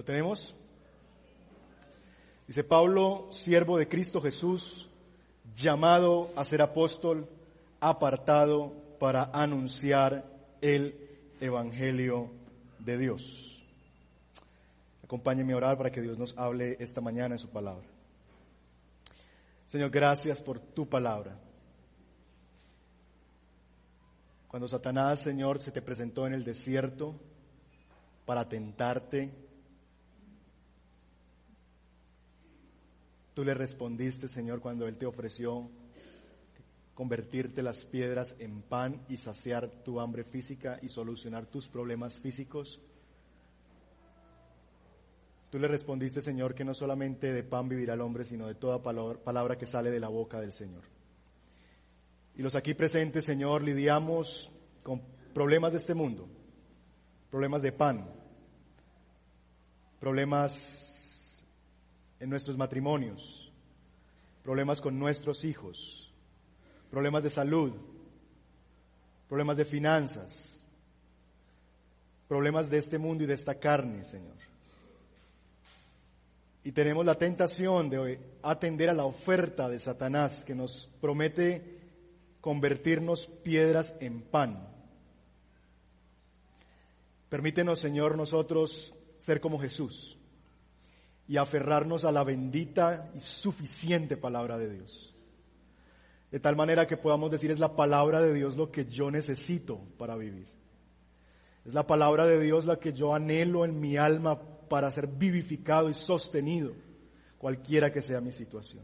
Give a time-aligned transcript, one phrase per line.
[0.00, 0.54] ¿Lo tenemos?
[2.46, 4.88] Dice Pablo, siervo de Cristo Jesús,
[5.54, 7.28] llamado a ser apóstol,
[7.80, 10.24] apartado para anunciar
[10.62, 10.98] el
[11.38, 12.30] Evangelio
[12.78, 13.62] de Dios.
[15.04, 17.86] Acompáñenme a orar para que Dios nos hable esta mañana en su palabra.
[19.66, 21.36] Señor, gracias por tu palabra.
[24.48, 27.20] Cuando Satanás, Señor, se te presentó en el desierto
[28.24, 29.49] para tentarte,
[33.40, 35.70] tú le respondiste, Señor, cuando Él te ofreció
[36.92, 42.82] convertirte las piedras en pan y saciar tu hambre física y solucionar tus problemas físicos.
[45.48, 48.82] Tú le respondiste, Señor, que no solamente de pan vivirá el hombre, sino de toda
[48.82, 50.82] palabra que sale de la boca del Señor.
[52.36, 55.00] Y los aquí presentes, Señor, lidiamos con
[55.32, 56.28] problemas de este mundo,
[57.30, 58.06] problemas de pan,
[59.98, 60.89] problemas
[62.20, 63.50] en nuestros matrimonios,
[64.44, 66.12] problemas con nuestros hijos,
[66.90, 67.72] problemas de salud,
[69.28, 70.62] problemas de finanzas,
[72.28, 74.50] problemas de este mundo y de esta carne, Señor
[76.62, 81.78] y tenemos la tentación de atender a la oferta de Satanás que nos promete
[82.40, 84.68] convertirnos piedras en pan.
[87.28, 90.18] Permítenos, Señor, nosotros ser como Jesús
[91.30, 95.14] y aferrarnos a la bendita y suficiente palabra de Dios.
[96.32, 99.80] De tal manera que podamos decir es la palabra de Dios lo que yo necesito
[99.96, 100.48] para vivir.
[101.64, 105.88] Es la palabra de Dios la que yo anhelo en mi alma para ser vivificado
[105.88, 106.72] y sostenido,
[107.38, 108.82] cualquiera que sea mi situación.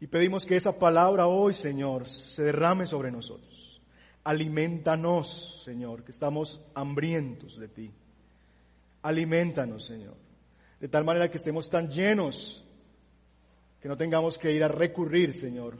[0.00, 3.82] Y pedimos que esa palabra hoy, Señor, se derrame sobre nosotros.
[4.24, 7.92] Alimentanos, Señor, que estamos hambrientos de ti.
[9.02, 10.29] Alimentanos, Señor.
[10.80, 12.64] De tal manera que estemos tan llenos
[13.80, 15.76] que no tengamos que ir a recurrir, Señor,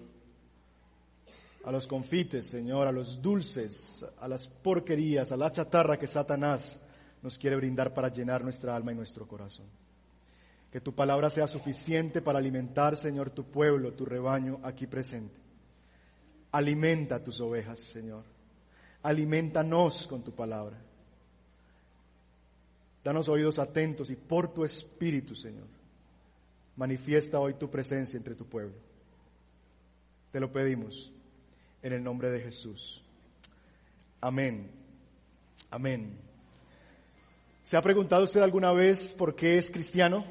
[1.65, 6.81] a los confites, Señor, a los dulces, a las porquerías, a la chatarra que Satanás
[7.23, 9.67] nos quiere brindar para llenar nuestra alma y nuestro corazón.
[10.71, 15.39] Que tu palabra sea suficiente para alimentar, Señor, tu pueblo, tu rebaño aquí presente.
[16.53, 18.25] Alimenta tus ovejas, Señor.
[19.03, 20.79] Alimentanos con tu palabra.
[23.03, 25.67] Danos oídos atentos y por tu espíritu, Señor,
[26.77, 28.75] manifiesta hoy tu presencia entre tu pueblo.
[30.31, 31.13] Te lo pedimos
[31.83, 33.03] en el nombre de Jesús.
[34.21, 34.71] Amén.
[35.71, 36.19] Amén.
[37.63, 40.25] ¿Se ha preguntado usted alguna vez por qué es cristiano?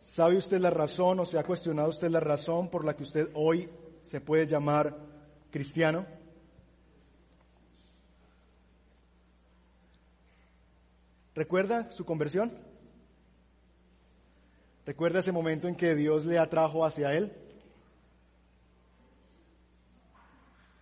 [0.00, 3.30] ¿Sabe usted la razón o se ha cuestionado usted la razón por la que usted
[3.34, 3.68] hoy
[4.02, 4.96] se puede llamar
[5.50, 6.06] cristiano?
[11.40, 12.52] ¿Recuerda su conversión?
[14.84, 17.32] ¿Recuerda ese momento en que Dios le atrajo hacia Él?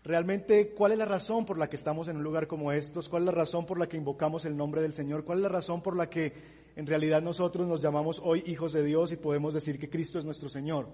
[0.03, 3.23] realmente cuál es la razón por la que estamos en un lugar como estos, cuál
[3.23, 5.81] es la razón por la que invocamos el nombre del Señor, cuál es la razón
[5.81, 6.33] por la que
[6.75, 10.25] en realidad nosotros nos llamamos hoy hijos de Dios y podemos decir que Cristo es
[10.25, 10.89] nuestro Señor.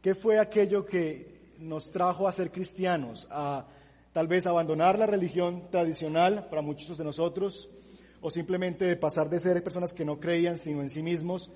[0.00, 3.66] ¿Qué fue aquello que nos trajo a ser cristianos, a
[4.12, 7.68] tal vez abandonar la religión tradicional para muchos de nosotros,
[8.26, 11.48] o simplemente de pasar de ser personas que no creían sino en sí mismos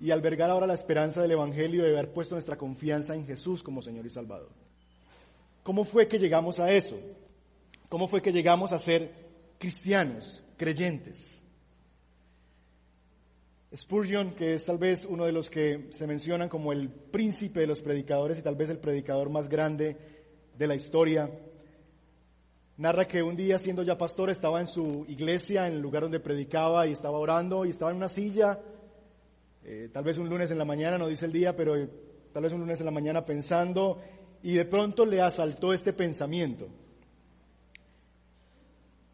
[0.00, 3.80] y albergar ahora la esperanza del Evangelio de haber puesto nuestra confianza en Jesús como
[3.80, 4.48] Señor y Salvador?
[5.62, 6.98] ¿Cómo fue que llegamos a eso?
[7.88, 9.12] ¿Cómo fue que llegamos a ser
[9.56, 11.44] cristianos, creyentes?
[13.72, 17.68] Spurgeon, que es tal vez uno de los que se mencionan como el príncipe de
[17.68, 19.96] los predicadores y tal vez el predicador más grande
[20.58, 21.30] de la historia,
[22.76, 26.20] narra que un día siendo ya pastor estaba en su iglesia, en el lugar donde
[26.20, 28.60] predicaba y estaba orando y estaba en una silla,
[29.64, 31.74] eh, tal vez un lunes en la mañana, no dice el día, pero
[32.32, 33.98] tal vez un lunes en la mañana pensando
[34.42, 36.68] y de pronto le asaltó este pensamiento.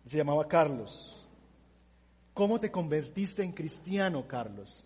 [0.06, 1.24] Se llamaba Carlos.
[2.34, 4.84] ¿Cómo te convertiste en cristiano, Carlos?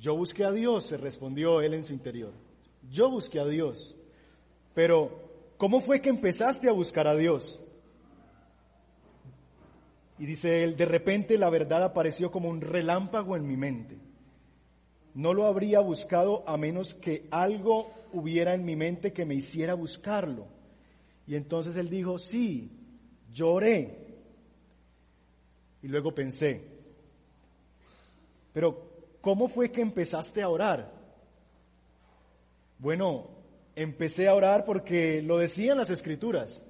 [0.00, 2.32] Yo busqué a Dios, se respondió él en su interior.
[2.90, 3.96] Yo busqué a Dios.
[4.74, 5.31] Pero,
[5.62, 7.60] ¿cómo fue que empezaste a buscar a Dios?
[10.18, 13.96] Y dice él, de repente la verdad apareció como un relámpago en mi mente.
[15.14, 19.74] No lo habría buscado a menos que algo hubiera en mi mente que me hiciera
[19.74, 20.48] buscarlo.
[21.28, 22.68] Y entonces él dijo, sí,
[23.32, 24.16] lloré.
[25.80, 26.60] Y luego pensé,
[28.52, 30.92] pero ¿cómo fue que empezaste a orar?
[32.80, 33.41] Bueno,
[33.76, 36.64] empecé a orar porque lo decían las escrituras.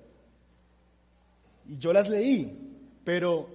[1.67, 2.59] Y yo las leí,
[3.05, 3.49] pero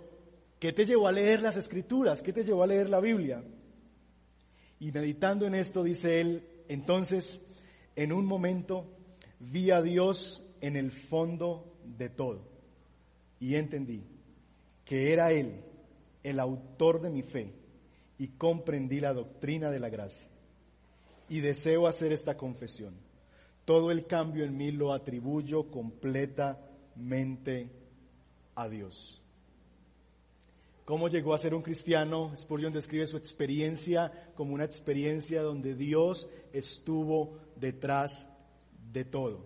[0.59, 2.21] ¿qué te llevó a leer las escrituras?
[2.21, 3.43] ¿Qué te llevó a leer la Biblia?
[4.79, 7.39] Y meditando en esto, dice él, entonces,
[7.95, 8.85] en un momento,
[9.39, 12.41] vi a Dios en el fondo de todo
[13.39, 14.03] y entendí
[14.85, 15.63] que era Él
[16.23, 17.53] el autor de mi fe
[18.17, 20.27] y comprendí la doctrina de la gracia.
[21.29, 22.95] Y deseo hacer esta confesión.
[23.67, 27.69] Todo el cambio en mí lo atribuyo completamente
[28.55, 29.21] a Dios.
[30.85, 32.31] ¿Cómo llegó a ser un cristiano?
[32.37, 38.25] Spurgeon describe su experiencia como una experiencia donde Dios estuvo detrás
[38.93, 39.45] de todo.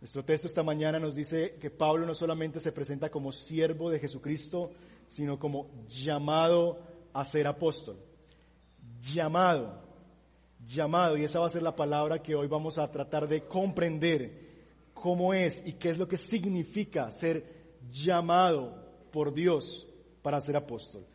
[0.00, 3.98] Nuestro texto esta mañana nos dice que Pablo no solamente se presenta como siervo de
[3.98, 4.70] Jesucristo,
[5.08, 6.78] sino como llamado
[7.12, 7.98] a ser apóstol.
[9.02, 9.82] Llamado,
[10.68, 14.46] llamado, y esa va a ser la palabra que hoy vamos a tratar de comprender
[14.92, 18.76] cómo es y qué es lo que significa ser llamado
[19.10, 19.86] por Dios
[20.20, 21.06] para ser apóstol,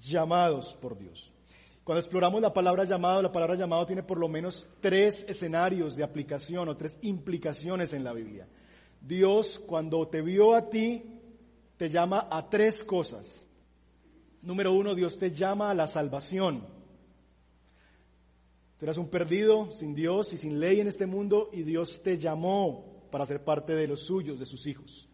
[0.00, 1.30] llamados por Dios.
[1.84, 6.04] Cuando exploramos la palabra llamado, la palabra llamado tiene por lo menos tres escenarios de
[6.04, 8.48] aplicación o tres implicaciones en la Biblia.
[9.00, 11.02] Dios, cuando te vio a ti,
[11.76, 13.46] te llama a tres cosas.
[14.40, 16.64] Número uno, Dios te llama a la salvación.
[18.82, 22.18] Tú eras un perdido, sin Dios y sin ley en este mundo, y Dios te
[22.18, 25.08] llamó para ser parte de los suyos, de sus hijos.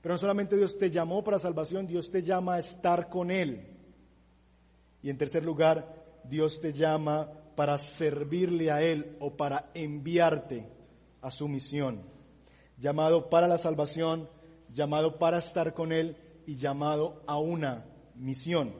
[0.00, 3.64] Pero no solamente Dios te llamó para salvación, Dios te llama a estar con Él.
[5.04, 10.68] Y en tercer lugar, Dios te llama para servirle a Él o para enviarte
[11.22, 12.02] a su misión.
[12.76, 14.28] Llamado para la salvación,
[14.74, 17.86] llamado para estar con Él y llamado a una
[18.16, 18.74] misión.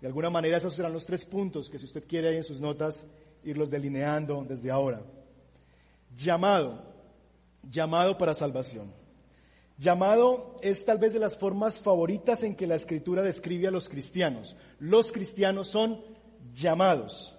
[0.00, 2.58] De alguna manera esos serán los tres puntos que si usted quiere ahí en sus
[2.58, 3.06] notas
[3.44, 5.02] irlos delineando desde ahora.
[6.16, 6.82] Llamado,
[7.62, 8.92] llamado para salvación.
[9.78, 13.88] Llamado es tal vez de las formas favoritas en que la escritura describe a los
[13.88, 14.56] cristianos.
[14.78, 16.00] Los cristianos son
[16.52, 17.38] llamados.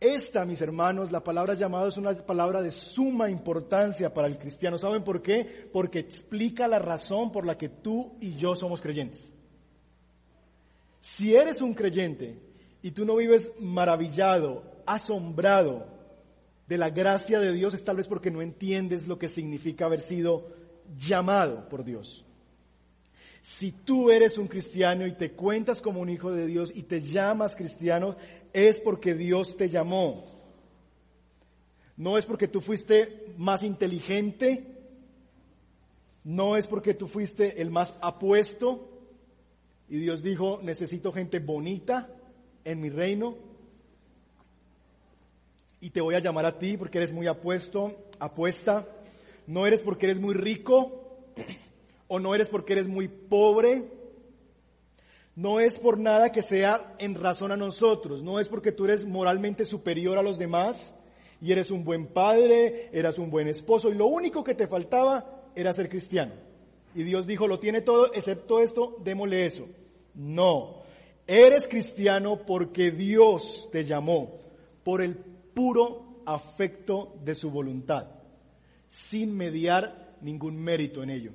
[0.00, 4.76] Esta, mis hermanos, la palabra llamado es una palabra de suma importancia para el cristiano.
[4.76, 5.68] ¿Saben por qué?
[5.72, 9.32] Porque explica la razón por la que tú y yo somos creyentes.
[10.98, 12.40] Si eres un creyente
[12.82, 15.86] y tú no vives maravillado, asombrado
[16.66, 20.00] de la gracia de Dios, es tal vez porque no entiendes lo que significa haber
[20.00, 20.48] sido
[20.96, 22.24] llamado por Dios.
[23.42, 27.02] Si tú eres un cristiano y te cuentas como un hijo de Dios y te
[27.02, 28.16] llamas cristiano,
[28.52, 30.24] es porque Dios te llamó.
[31.96, 34.78] No es porque tú fuiste más inteligente,
[36.24, 38.88] no es porque tú fuiste el más apuesto
[39.88, 42.08] y Dios dijo, necesito gente bonita
[42.64, 43.51] en mi reino
[45.82, 48.88] y te voy a llamar a ti porque eres muy apuesto, apuesta
[49.46, 51.18] no eres porque eres muy rico
[52.08, 54.00] o no eres porque eres muy pobre.
[55.34, 59.06] No es por nada que sea en razón a nosotros, no es porque tú eres
[59.06, 60.94] moralmente superior a los demás
[61.40, 65.48] y eres un buen padre, eras un buen esposo y lo único que te faltaba
[65.56, 66.32] era ser cristiano.
[66.94, 69.66] Y Dios dijo, lo tiene todo excepto esto, démosle eso.
[70.14, 70.82] No,
[71.26, 74.34] eres cristiano porque Dios te llamó
[74.84, 78.08] por el puro afecto de su voluntad
[78.88, 81.32] sin mediar ningún mérito en ello.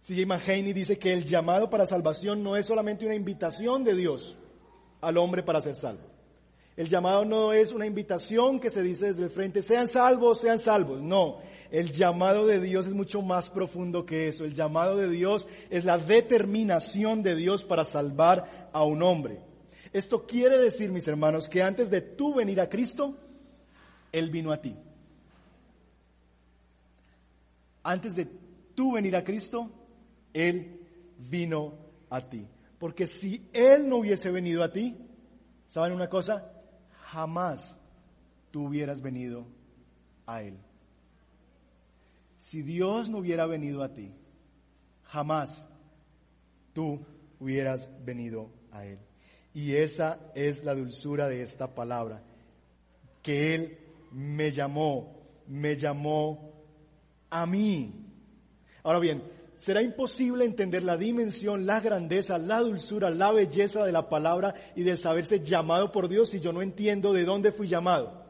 [0.00, 0.24] C.J.
[0.24, 4.38] Mahaney dice que el llamado para salvación no es solamente una invitación de Dios
[5.00, 6.16] al hombre para ser salvo.
[6.76, 10.58] El llamado no es una invitación que se dice desde el frente, sean salvos, sean
[10.58, 11.00] salvos.
[11.00, 11.38] No,
[11.70, 14.44] el llamado de Dios es mucho más profundo que eso.
[14.44, 19.40] El llamado de Dios es la determinación de Dios para salvar a un hombre.
[19.96, 23.16] Esto quiere decir, mis hermanos, que antes de tú venir a Cristo,
[24.12, 24.76] Él vino a ti.
[27.82, 28.26] Antes de
[28.74, 29.70] tú venir a Cristo,
[30.34, 30.86] Él
[31.30, 31.78] vino
[32.10, 32.46] a ti.
[32.78, 34.98] Porque si Él no hubiese venido a ti,
[35.66, 36.52] ¿saben una cosa?
[37.06, 37.80] Jamás
[38.50, 39.46] tú hubieras venido
[40.26, 40.58] a Él.
[42.36, 44.12] Si Dios no hubiera venido a ti,
[45.04, 45.66] jamás
[46.74, 47.00] tú
[47.40, 49.05] hubieras venido a Él.
[49.56, 52.22] Y esa es la dulzura de esta palabra,
[53.22, 53.78] que Él
[54.12, 56.52] me llamó, me llamó
[57.30, 57.90] a mí.
[58.82, 59.22] Ahora bien,
[59.56, 64.82] será imposible entender la dimensión, la grandeza, la dulzura, la belleza de la palabra y
[64.82, 68.26] de saberse llamado por Dios si yo no entiendo de dónde fui llamado.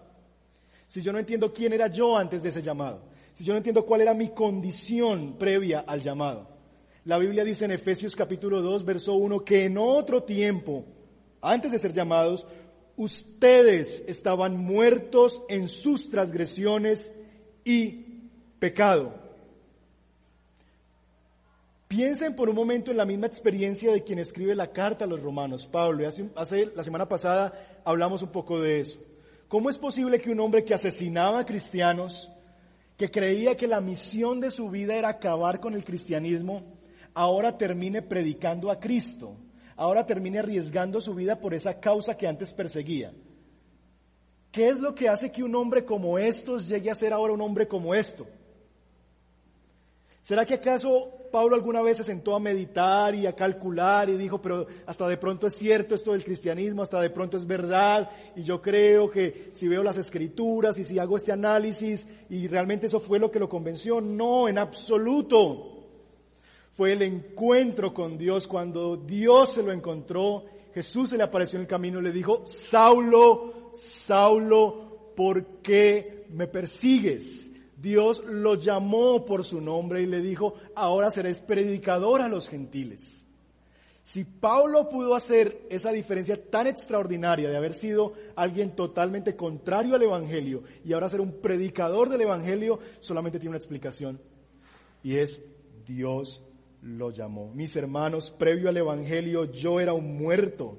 [0.87, 3.03] Si yo no entiendo quién era yo antes de ese llamado.
[3.33, 6.47] Si yo no entiendo cuál era mi condición previa al llamado.
[7.05, 10.85] La Biblia dice en Efesios capítulo 2, verso 1, que en otro tiempo,
[11.41, 12.47] antes de ser llamados,
[12.97, 17.13] ustedes estaban muertos en sus transgresiones
[17.65, 18.07] y
[18.59, 19.15] pecado.
[21.89, 25.23] Piensen por un momento en la misma experiencia de quien escribe la carta a los
[25.23, 26.03] romanos, Pablo.
[26.03, 27.53] Y hace, hace, la semana pasada
[27.85, 28.99] hablamos un poco de eso.
[29.49, 32.29] ¿Cómo es posible que un hombre que asesinaba a cristianos,
[32.97, 36.65] que creía que la misión de su vida era acabar con el cristianismo,
[37.15, 39.37] ahora termine predicando a Cristo?
[39.77, 43.13] Ahora termine arriesgando su vida por esa causa que antes perseguía.
[44.51, 47.43] ¿Qué es lo que hace que un hombre como estos llegue a ser ahora un
[47.43, 48.27] hombre como esto?
[50.23, 54.41] ¿Será que acaso Pablo alguna vez se sentó a meditar y a calcular y dijo,
[54.41, 58.43] pero hasta de pronto es cierto esto del cristianismo, hasta de pronto es verdad y
[58.43, 62.99] yo creo que si veo las escrituras y si hago este análisis y realmente eso
[62.99, 64.01] fue lo que lo convenció?
[64.01, 65.76] No, en absoluto
[66.77, 68.47] fue el encuentro con Dios.
[68.47, 72.47] Cuando Dios se lo encontró, Jesús se le apareció en el camino y le dijo,
[72.47, 77.51] Saulo, Saulo, ¿por qué me persigues?
[77.77, 83.25] Dios lo llamó por su nombre y le dijo, ahora serás predicador a los gentiles.
[84.03, 90.03] Si Pablo pudo hacer esa diferencia tan extraordinaria de haber sido alguien totalmente contrario al
[90.03, 94.21] Evangelio y ahora ser un predicador del Evangelio, solamente tiene una explicación.
[95.03, 95.43] Y es
[95.87, 96.46] Dios
[96.87, 97.53] lo llamó.
[97.53, 100.79] Mis hermanos, previo al Evangelio yo era un muerto,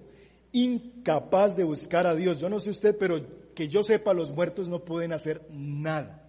[0.54, 2.40] incapaz de buscar a Dios.
[2.40, 6.24] Yo no sé usted, pero que yo sepa, los muertos no pueden hacer nada.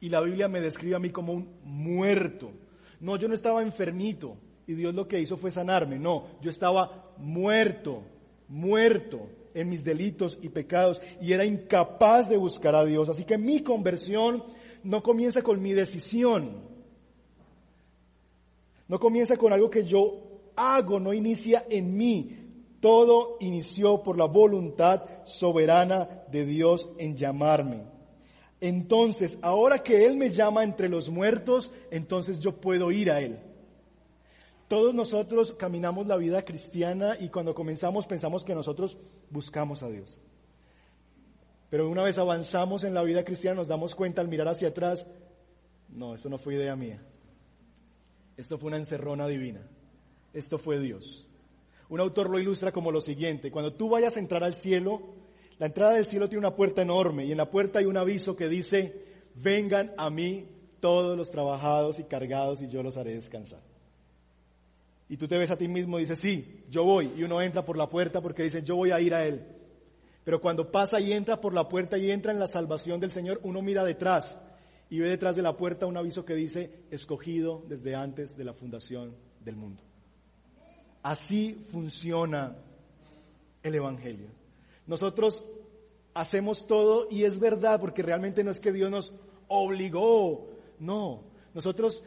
[0.00, 2.52] Y la Biblia me describe a mí como un muerto.
[3.00, 4.36] No, yo no estaba enfermito
[4.66, 5.98] y Dios lo que hizo fue sanarme.
[5.98, 8.02] No, yo estaba muerto,
[8.48, 13.10] muerto en mis delitos y pecados y era incapaz de buscar a Dios.
[13.10, 14.42] Así que mi conversión
[14.82, 16.71] no comienza con mi decisión,
[18.88, 22.38] no comienza con algo que yo hago, no inicia en mí.
[22.80, 27.84] Todo inició por la voluntad soberana de Dios en llamarme.
[28.60, 33.38] Entonces, ahora que Él me llama entre los muertos, entonces yo puedo ir a Él.
[34.68, 38.96] Todos nosotros caminamos la vida cristiana y cuando comenzamos pensamos que nosotros
[39.30, 40.20] buscamos a Dios.
[41.70, 45.06] Pero una vez avanzamos en la vida cristiana nos damos cuenta al mirar hacia atrás,
[45.88, 47.02] no, esto no fue idea mía.
[48.36, 49.60] Esto fue una encerrona divina.
[50.32, 51.26] Esto fue Dios.
[51.88, 53.50] Un autor lo ilustra como lo siguiente.
[53.50, 55.02] Cuando tú vayas a entrar al cielo,
[55.58, 58.34] la entrada del cielo tiene una puerta enorme y en la puerta hay un aviso
[58.34, 60.46] que dice, vengan a mí
[60.80, 63.60] todos los trabajados y cargados y yo los haré descansar.
[65.08, 67.12] Y tú te ves a ti mismo y dices, sí, yo voy.
[67.16, 69.44] Y uno entra por la puerta porque dice, yo voy a ir a Él.
[70.24, 73.38] Pero cuando pasa y entra por la puerta y entra en la salvación del Señor,
[73.42, 74.40] uno mira detrás
[74.92, 78.52] y ve detrás de la puerta un aviso que dice, escogido desde antes de la
[78.52, 79.82] fundación del mundo.
[81.02, 82.58] Así funciona
[83.62, 84.26] el Evangelio.
[84.86, 85.44] Nosotros
[86.12, 89.14] hacemos todo y es verdad porque realmente no es que Dios nos
[89.48, 92.04] obligó, no, nosotros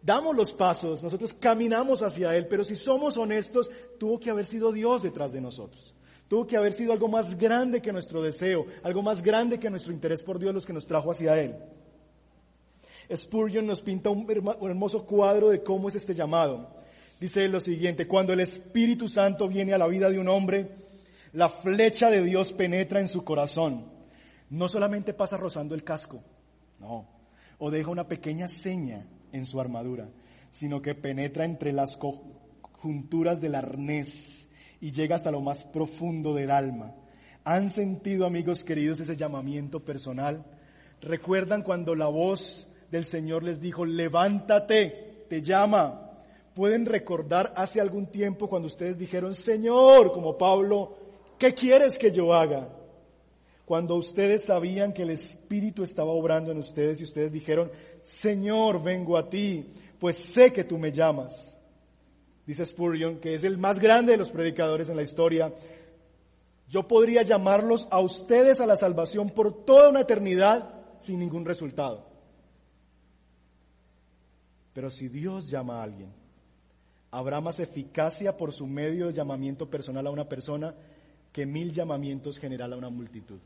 [0.00, 4.72] damos los pasos, nosotros caminamos hacia Él, pero si somos honestos, tuvo que haber sido
[4.72, 5.94] Dios detrás de nosotros.
[6.28, 9.92] Tuvo que haber sido algo más grande que nuestro deseo, algo más grande que nuestro
[9.92, 11.56] interés por Dios los que nos trajo hacia Él.
[13.14, 16.68] Spurgeon nos pinta un hermoso cuadro de cómo es este llamado.
[17.20, 20.70] Dice lo siguiente, cuando el Espíritu Santo viene a la vida de un hombre,
[21.32, 23.86] la flecha de Dios penetra en su corazón.
[24.50, 26.22] No solamente pasa rozando el casco,
[26.78, 27.06] no,
[27.58, 30.08] o deja una pequeña seña en su armadura,
[30.50, 34.46] sino que penetra entre las conjunturas del arnés
[34.80, 36.92] y llega hasta lo más profundo del alma.
[37.44, 40.44] ¿Han sentido, amigos queridos, ese llamamiento personal?
[41.00, 46.10] ¿Recuerdan cuando la voz del Señor les dijo, levántate, te llama.
[46.54, 50.98] Pueden recordar hace algún tiempo cuando ustedes dijeron, Señor, como Pablo,
[51.38, 52.68] ¿qué quieres que yo haga?
[53.64, 57.72] Cuando ustedes sabían que el Espíritu estaba obrando en ustedes y ustedes dijeron,
[58.02, 61.58] Señor, vengo a ti, pues sé que tú me llamas.
[62.46, 65.50] Dice Spurgeon, que es el más grande de los predicadores en la historia.
[66.68, 72.11] Yo podría llamarlos a ustedes a la salvación por toda una eternidad sin ningún resultado.
[74.72, 76.12] Pero si Dios llama a alguien,
[77.10, 80.74] habrá más eficacia por su medio de llamamiento personal a una persona
[81.32, 83.40] que mil llamamientos general a una multitud.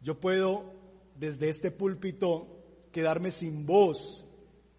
[0.00, 0.72] Yo puedo
[1.18, 2.46] desde este púlpito
[2.92, 4.24] quedarme sin voz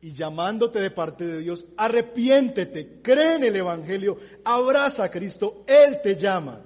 [0.01, 6.00] y llamándote de parte de Dios, arrepiéntete, cree en el Evangelio, abraza a Cristo, Él
[6.03, 6.62] te llama.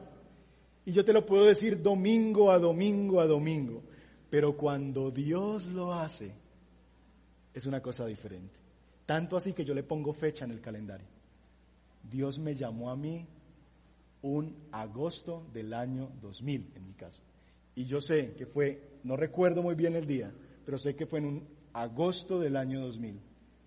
[0.86, 3.84] Y yo te lo puedo decir domingo a domingo a domingo.
[4.30, 6.34] Pero cuando Dios lo hace,
[7.54, 8.60] es una cosa diferente.
[9.06, 11.08] Tanto así que yo le pongo fecha en el calendario.
[12.04, 13.26] Dios me llamó a mí
[14.22, 17.22] un agosto del año 2000, en mi caso.
[17.76, 20.32] Y yo sé que fue, no recuerdo muy bien el día,
[20.66, 23.20] pero sé que fue en un agosto del año 2000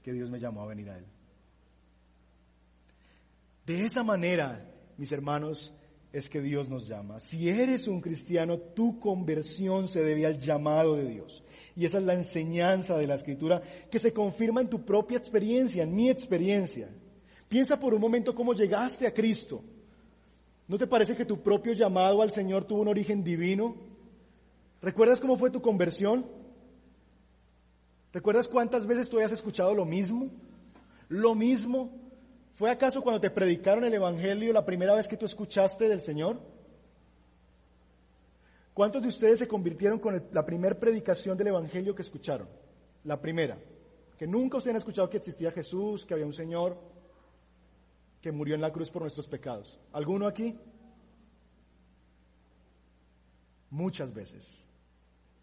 [0.02, 1.04] que Dios me llamó a venir a Él.
[3.64, 5.72] De esa manera, mis hermanos,
[6.12, 7.20] es que Dios nos llama.
[7.20, 11.42] Si eres un cristiano, tu conversión se debe al llamado de Dios.
[11.74, 15.82] Y esa es la enseñanza de la escritura que se confirma en tu propia experiencia,
[15.82, 16.88] en mi experiencia.
[17.48, 19.62] Piensa por un momento cómo llegaste a Cristo.
[20.68, 23.76] ¿No te parece que tu propio llamado al Señor tuvo un origen divino?
[24.80, 26.26] ¿Recuerdas cómo fue tu conversión?
[28.12, 30.30] ¿Recuerdas cuántas veces tú hayas escuchado lo mismo?
[31.08, 31.90] Lo mismo.
[32.54, 36.40] ¿Fue acaso cuando te predicaron el Evangelio la primera vez que tú escuchaste del Señor?
[38.74, 42.48] ¿Cuántos de ustedes se convirtieron con la primera predicación del Evangelio que escucharon?
[43.04, 43.58] La primera.
[44.16, 46.78] Que nunca ustedes han escuchado que existía Jesús, que había un Señor
[48.20, 49.78] que murió en la cruz por nuestros pecados.
[49.92, 50.56] ¿Alguno aquí?
[53.68, 54.64] Muchas veces.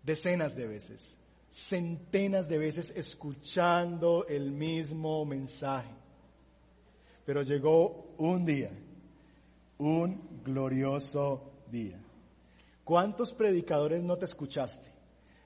[0.01, 1.17] Decenas de veces.
[1.51, 5.93] Centenas de veces escuchando el mismo mensaje.
[7.25, 8.71] Pero llegó un día,
[9.77, 11.99] un glorioso día
[12.89, 14.89] ¿Cuántos predicadores no te escuchaste?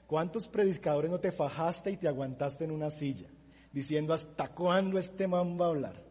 [0.08, 3.28] ¿Cuántos predicadores no te fajaste y te aguantaste en una silla
[3.74, 6.02] diciendo hasta cuándo este man va a hablar?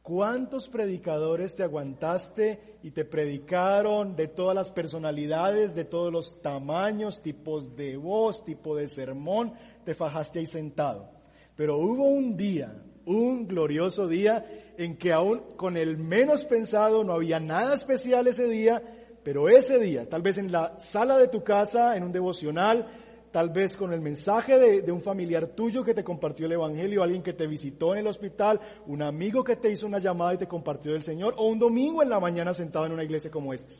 [0.00, 7.20] ¿Cuántos predicadores te aguantaste y te predicaron de todas las personalidades, de todos los tamaños,
[7.20, 9.54] tipos de voz, tipo de sermón?
[9.84, 11.10] Te fajaste ahí sentado.
[11.56, 14.46] Pero hubo un día, un glorioso día,
[14.78, 19.78] en que aún con el menos pensado no había nada especial ese día, pero ese
[19.78, 22.86] día, tal vez en la sala de tu casa, en un devocional,
[23.32, 27.22] tal vez con el mensaje de, un familiar tuyo que te compartió el Evangelio, alguien
[27.22, 30.46] que te visitó en el hospital, un amigo que te hizo una llamada y te
[30.46, 33.72] compartió del Señor, o un domingo en la mañana sentado en una iglesia como esta,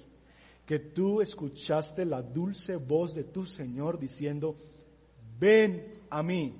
[0.65, 4.57] que tú escuchaste la dulce voz de tu Señor diciendo,
[5.39, 6.57] ven a mí,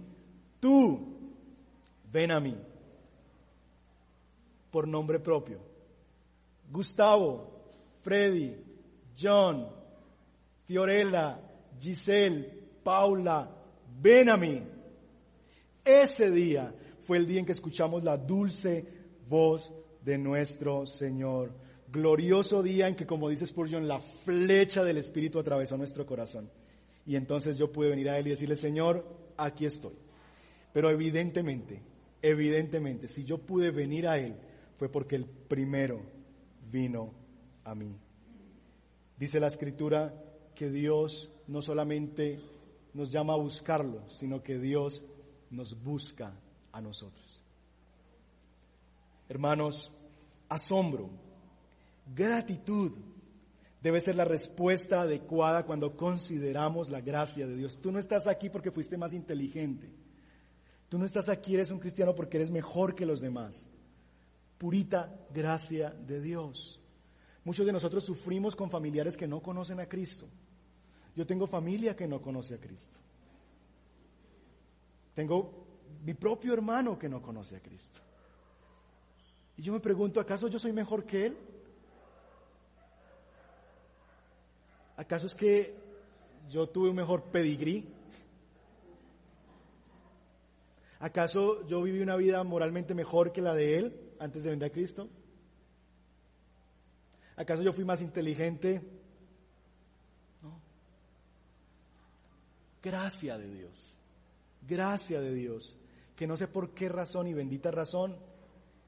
[0.61, 1.17] tú,
[2.13, 2.55] ven a mí,
[4.71, 5.59] por nombre propio.
[6.71, 7.51] Gustavo,
[8.03, 8.74] Freddy,
[9.19, 9.69] John,
[10.67, 11.41] Fiorella,
[11.79, 12.51] Giselle,
[12.83, 13.51] Paula,
[14.01, 14.63] ven a mí.
[15.85, 16.75] Ese día
[17.07, 18.85] fue el día en que escuchamos la dulce
[19.29, 19.73] voz
[20.03, 21.53] de nuestro Señor.
[21.91, 26.51] Glorioso día en que, como dice Spurgeon, la flecha del Espíritu atravesó nuestro corazón.
[27.07, 29.05] Y entonces yo pude venir a Él y decirle, Señor,
[29.37, 29.95] aquí estoy.
[30.73, 31.83] Pero evidentemente,
[32.21, 34.35] evidentemente, si yo pude venir a Él,
[34.77, 36.01] fue porque el primero
[36.71, 37.13] vino
[37.63, 37.95] a mí.
[39.25, 40.15] Dice la escritura
[40.55, 42.43] que Dios no solamente
[42.93, 45.03] nos llama a buscarlo, sino que Dios
[45.49, 46.39] nos busca
[46.71, 47.43] a nosotros.
[49.27, 49.91] Hermanos,
[50.51, 51.09] asombro,
[52.15, 52.93] gratitud
[53.81, 57.81] debe ser la respuesta adecuada cuando consideramos la gracia de Dios.
[57.81, 59.89] Tú no estás aquí porque fuiste más inteligente.
[60.91, 63.71] Tú no estás aquí, eres un cristiano porque eres mejor que los demás.
[64.59, 66.79] Purita gracia de Dios.
[67.45, 70.27] Muchos de nosotros sufrimos con familiares que no conocen a Cristo.
[71.15, 72.99] Yo tengo familia que no conoce a Cristo.
[75.15, 75.67] Tengo
[76.05, 78.01] mi propio hermano que no conoce a Cristo.
[79.57, 81.37] Y yo me pregunto, ¿acaso yo soy mejor que él?
[84.97, 85.75] ¿Acaso es que
[86.51, 87.87] yo tuve un mejor pedigrí?
[90.99, 94.71] ¿Acaso yo viví una vida moralmente mejor que la de él antes de venir a
[94.71, 95.09] Cristo?
[97.37, 98.81] ¿Acaso yo fui más inteligente?
[100.43, 100.61] No.
[102.83, 103.97] Gracia de Dios.
[104.67, 105.77] Gracia de Dios.
[106.17, 108.17] Que no sé por qué razón y bendita razón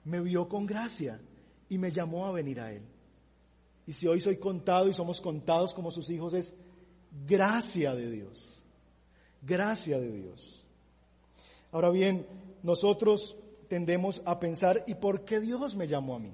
[0.04, 1.20] me vio con gracia
[1.68, 2.82] y me llamó a venir a Él.
[3.86, 6.54] Y si hoy soy contado y somos contados como sus hijos es
[7.26, 8.62] gracia de Dios.
[9.42, 10.64] Gracia de Dios.
[11.72, 12.26] Ahora bien,
[12.62, 13.36] nosotros
[13.68, 16.32] tendemos a pensar, ¿y por qué Dios me llamó a mí?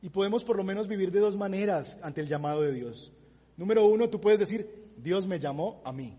[0.00, 3.12] Y podemos por lo menos vivir de dos maneras ante el llamado de Dios.
[3.56, 6.16] Número uno, tú puedes decir, Dios me llamó a mí.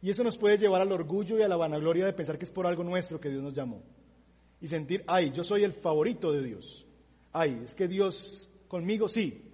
[0.00, 2.50] Y eso nos puede llevar al orgullo y a la vanagloria de pensar que es
[2.50, 3.82] por algo nuestro que Dios nos llamó.
[4.60, 6.86] Y sentir, ay, yo soy el favorito de Dios.
[7.32, 9.48] Ay, es que Dios conmigo sí.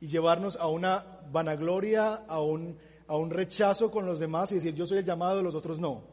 [0.00, 4.74] Y llevarnos a una vanagloria, a un, a un rechazo con los demás y decir,
[4.74, 6.04] yo soy el llamado, los otros no.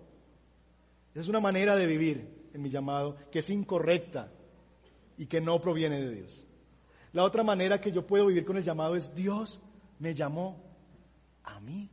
[1.12, 4.32] Esa es una manera de vivir en mi llamado que es incorrecta
[5.18, 6.46] y que no proviene de Dios.
[7.14, 9.60] La otra manera que yo puedo vivir con el llamado es Dios
[10.00, 10.62] me llamó
[11.44, 11.90] a mí.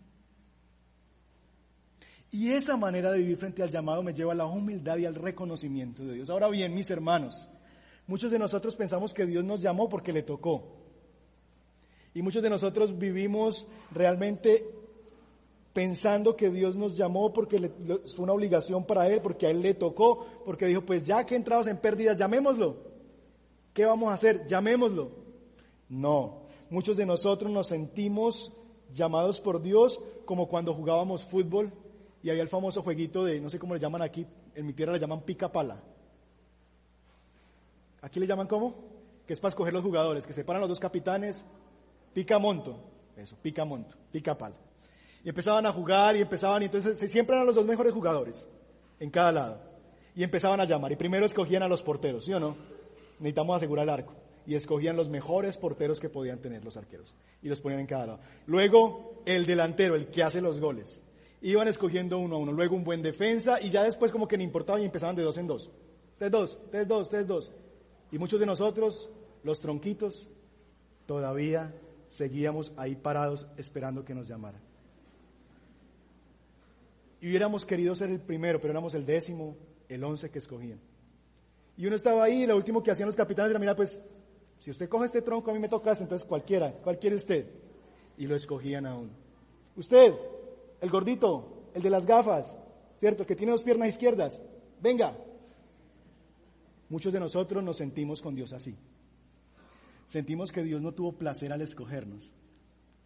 [2.31, 5.15] Y esa manera de vivir frente al llamado me lleva a la humildad y al
[5.15, 6.31] reconocimiento de Dios.
[6.31, 7.49] Ahora bien, mis hermanos,
[8.07, 10.79] muchos de nosotros pensamos que Dios nos llamó porque le tocó.
[12.15, 14.65] Y muchos de nosotros vivimos realmente
[15.73, 19.63] pensando que Dios nos llamó porque le, fue una obligación para Él, porque a Él
[19.63, 22.92] le tocó, porque dijo, pues ya que entrados en pérdidas, llamémoslo.
[23.73, 24.47] ¿Qué vamos a hacer?
[24.47, 25.11] Llamémoslo.
[25.89, 28.53] No, muchos de nosotros nos sentimos
[28.93, 31.73] llamados por Dios como cuando jugábamos fútbol
[32.23, 34.93] y había el famoso jueguito de, no sé cómo le llaman aquí, en mi tierra
[34.93, 35.83] le llaman pica pala.
[38.01, 38.75] ¿Aquí le llaman cómo?
[39.27, 41.45] Que es para escoger los jugadores, que se paran los dos capitanes,
[42.13, 42.79] pica monto,
[43.17, 44.57] eso, pica monto, pica pala.
[45.25, 48.47] Y empezaban a jugar y empezaban, y entonces siempre eran los dos mejores jugadores
[48.99, 49.61] en cada lado.
[50.15, 52.57] Y empezaban a llamar, y primero escogían a los porteros, ¿sí o no?
[53.19, 54.15] Necesitamos asegurar el arco.
[54.47, 57.15] Y escogían los mejores porteros que podían tener los arqueros.
[57.43, 58.21] Y los ponían en cada lado.
[58.47, 61.03] Luego, el delantero, el que hace los goles
[61.43, 64.45] iban escogiendo uno a uno, luego un buen defensa y ya después como que no
[64.45, 65.71] importaba y empezaban de dos en dos.
[66.19, 67.53] Tres dos, tres dos, tres dos.
[68.13, 69.11] Y muchos de nosotros,
[69.43, 70.29] los tronquitos,
[71.07, 71.75] todavía
[72.09, 74.61] seguíamos ahí parados esperando que nos llamaran.
[77.21, 79.57] Y hubiéramos querido ser el primero, pero éramos el décimo,
[79.89, 80.81] el once que escogían.
[81.77, 84.01] Y uno estaba ahí y lo último que hacían los capitanes era, mira, pues,
[84.59, 87.51] si usted coge este tronco, a mí me tocas, entonces cualquiera, cualquiera usted.
[88.17, 89.11] Y lo escogían a uno.
[89.77, 90.15] Usted,
[90.81, 92.57] el gordito, el de las gafas,
[92.97, 93.23] ¿cierto?
[93.23, 94.43] El que tiene dos piernas izquierdas.
[94.81, 95.17] Venga.
[96.89, 98.77] Muchos de nosotros nos sentimos con Dios así.
[100.07, 102.33] Sentimos que Dios no tuvo placer al escogernos.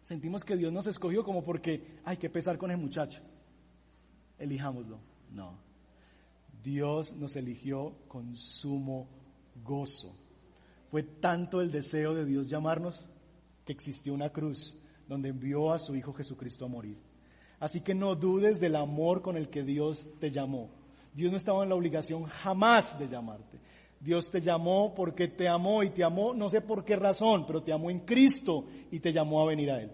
[0.03, 3.21] Sentimos que Dios nos escogió como porque hay que pesar con el muchacho.
[4.37, 4.99] Elijámoslo.
[5.31, 5.66] No.
[6.67, 9.07] Dios nos eligió con sumo
[9.63, 10.13] gozo.
[10.91, 13.07] Fue tanto el deseo de Dios llamarnos
[13.63, 14.77] que existió una cruz
[15.07, 16.97] donde envió a su Hijo Jesucristo a morir.
[17.61, 20.69] Así que no dudes del amor con el que Dios te llamó.
[21.13, 23.61] Dios no estaba en la obligación jamás de llamarte.
[24.01, 27.63] Dios te llamó porque te amó y te amó no sé por qué razón, pero
[27.63, 29.91] te amó en Cristo y te llamó a venir a Él.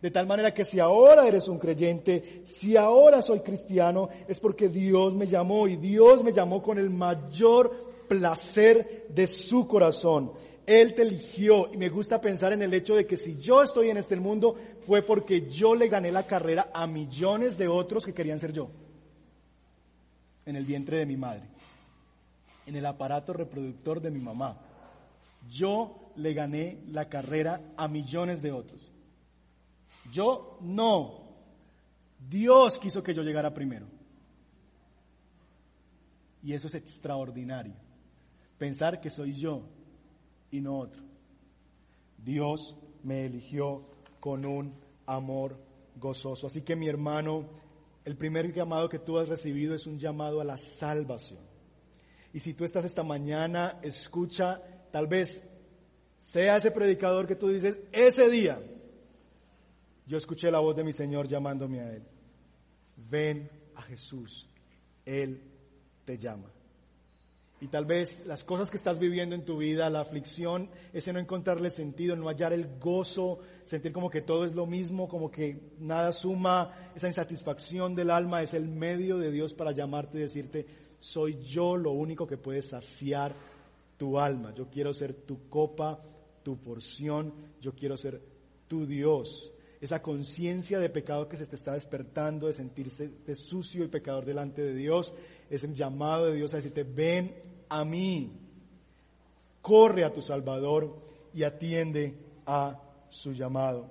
[0.00, 4.68] De tal manera que si ahora eres un creyente, si ahora soy cristiano, es porque
[4.68, 10.32] Dios me llamó y Dios me llamó con el mayor placer de su corazón.
[10.66, 13.90] Él te eligió y me gusta pensar en el hecho de que si yo estoy
[13.90, 14.54] en este mundo
[14.86, 18.70] fue porque yo le gané la carrera a millones de otros que querían ser yo.
[20.46, 21.42] En el vientre de mi madre,
[22.66, 24.56] en el aparato reproductor de mi mamá.
[25.50, 28.89] Yo le gané la carrera a millones de otros.
[30.10, 31.20] Yo no.
[32.28, 33.86] Dios quiso que yo llegara primero.
[36.42, 37.74] Y eso es extraordinario.
[38.58, 39.62] Pensar que soy yo
[40.50, 41.02] y no otro.
[42.18, 43.84] Dios me eligió
[44.20, 44.74] con un
[45.06, 45.56] amor
[45.96, 46.46] gozoso.
[46.46, 47.46] Así que mi hermano,
[48.04, 51.40] el primer llamado que tú has recibido es un llamado a la salvación.
[52.32, 55.42] Y si tú estás esta mañana, escucha, tal vez
[56.18, 58.60] sea ese predicador que tú dices, ese día,
[60.10, 62.02] yo escuché la voz de mi Señor llamándome a Él.
[62.96, 64.48] Ven a Jesús,
[65.06, 65.40] Él
[66.04, 66.50] te llama.
[67.60, 71.20] Y tal vez las cosas que estás viviendo en tu vida, la aflicción, ese no
[71.20, 75.74] encontrarle sentido, no hallar el gozo, sentir como que todo es lo mismo, como que
[75.78, 80.66] nada suma, esa insatisfacción del alma es el medio de Dios para llamarte y decirte,
[80.98, 83.36] soy yo lo único que puede saciar
[83.96, 84.52] tu alma.
[84.54, 86.02] Yo quiero ser tu copa,
[86.42, 88.20] tu porción, yo quiero ser
[88.66, 89.52] tu Dios.
[89.80, 94.62] Esa conciencia de pecado que se te está despertando, de sentirse sucio y pecador delante
[94.62, 95.12] de Dios,
[95.48, 97.34] es el llamado de Dios a decirte, ven
[97.68, 98.30] a mí.
[99.62, 100.96] Corre a tu Salvador
[101.32, 102.14] y atiende
[102.44, 103.88] a su llamado.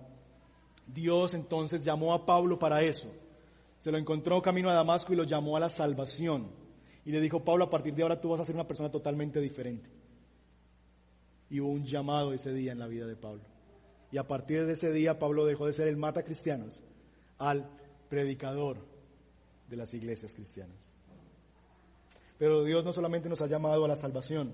[0.85, 3.09] Dios entonces llamó a Pablo para eso.
[3.77, 6.51] Se lo encontró camino a Damasco y lo llamó a la salvación.
[7.05, 9.39] Y le dijo, Pablo, a partir de ahora tú vas a ser una persona totalmente
[9.39, 9.89] diferente.
[11.49, 13.41] Y hubo un llamado ese día en la vida de Pablo.
[14.11, 16.83] Y a partir de ese día Pablo dejó de ser el mata cristianos
[17.37, 17.69] al
[18.09, 18.77] predicador
[19.69, 20.93] de las iglesias cristianas.
[22.37, 24.53] Pero Dios no solamente nos ha llamado a la salvación,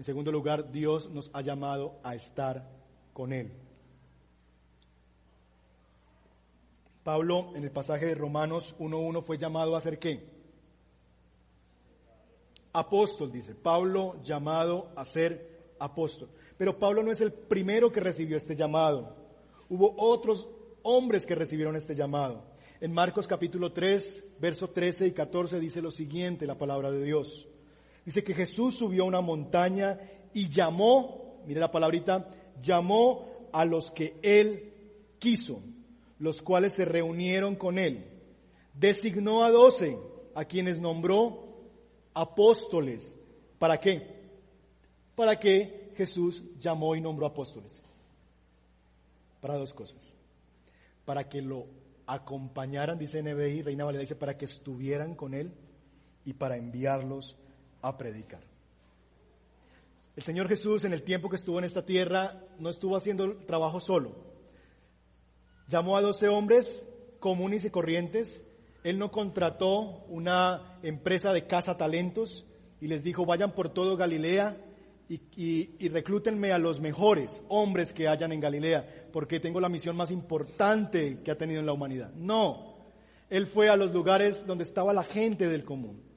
[0.00, 2.66] en segundo lugar, Dios nos ha llamado a estar
[3.12, 3.52] con Él.
[7.04, 10.26] Pablo en el pasaje de Romanos 1.1 fue llamado a ser qué?
[12.72, 13.54] Apóstol, dice.
[13.54, 16.30] Pablo llamado a ser apóstol.
[16.60, 19.16] Pero Pablo no es el primero que recibió este llamado.
[19.70, 20.46] Hubo otros
[20.82, 22.44] hombres que recibieron este llamado.
[22.82, 27.48] En Marcos capítulo 3, versos 13 y 14 dice lo siguiente, la palabra de Dios.
[28.04, 29.98] Dice que Jesús subió a una montaña
[30.34, 32.28] y llamó, mire la palabrita,
[32.60, 34.74] llamó a los que él
[35.18, 35.62] quiso,
[36.18, 38.04] los cuales se reunieron con él.
[38.74, 39.96] Designó a doce,
[40.34, 41.70] a quienes nombró
[42.12, 43.16] apóstoles.
[43.58, 44.20] ¿Para qué?
[45.14, 47.82] Para que Jesús llamó y nombró apóstoles.
[49.42, 50.14] Para dos cosas.
[51.04, 51.66] Para que lo
[52.06, 55.52] acompañaran, dice NBI, Reina Valera dice, para que estuvieran con él
[56.24, 57.36] y para enviarlos
[57.82, 58.40] a predicar.
[60.16, 63.78] El Señor Jesús en el tiempo que estuvo en esta tierra no estuvo haciendo trabajo
[63.78, 64.12] solo.
[65.68, 66.88] Llamó a doce hombres
[67.20, 68.42] comunes y corrientes.
[68.84, 72.46] Él no contrató una empresa de caza talentos
[72.80, 74.56] y les dijo vayan por todo Galilea
[75.10, 80.12] y, reclútenme a los mejores hombres que hayan en Galilea porque tengo la misión más
[80.12, 82.12] importante que ha tenido en la humanidad.
[82.14, 82.76] No,
[83.28, 86.10] él fue a los lugares donde estaba la gente del común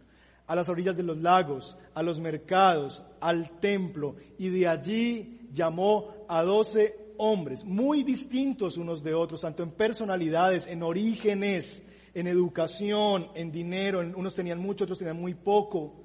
[0.45, 6.13] a las orillas de los lagos, a los mercados, al templo, y de allí llamó
[6.27, 11.81] a doce hombres, muy distintos unos de otros, tanto en personalidades, en orígenes,
[12.13, 16.02] en educación, en dinero, unos tenían mucho, otros tenían muy poco,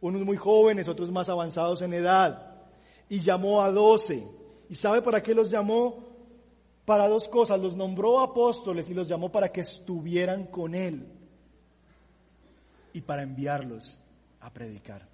[0.00, 2.54] unos muy jóvenes, otros más avanzados en edad,
[3.08, 4.26] y llamó a doce.
[4.68, 6.08] ¿Y sabe para qué los llamó?
[6.84, 11.06] Para dos cosas, los nombró apóstoles y los llamó para que estuvieran con él
[12.92, 13.98] y para enviarlos
[14.40, 15.06] a predicar.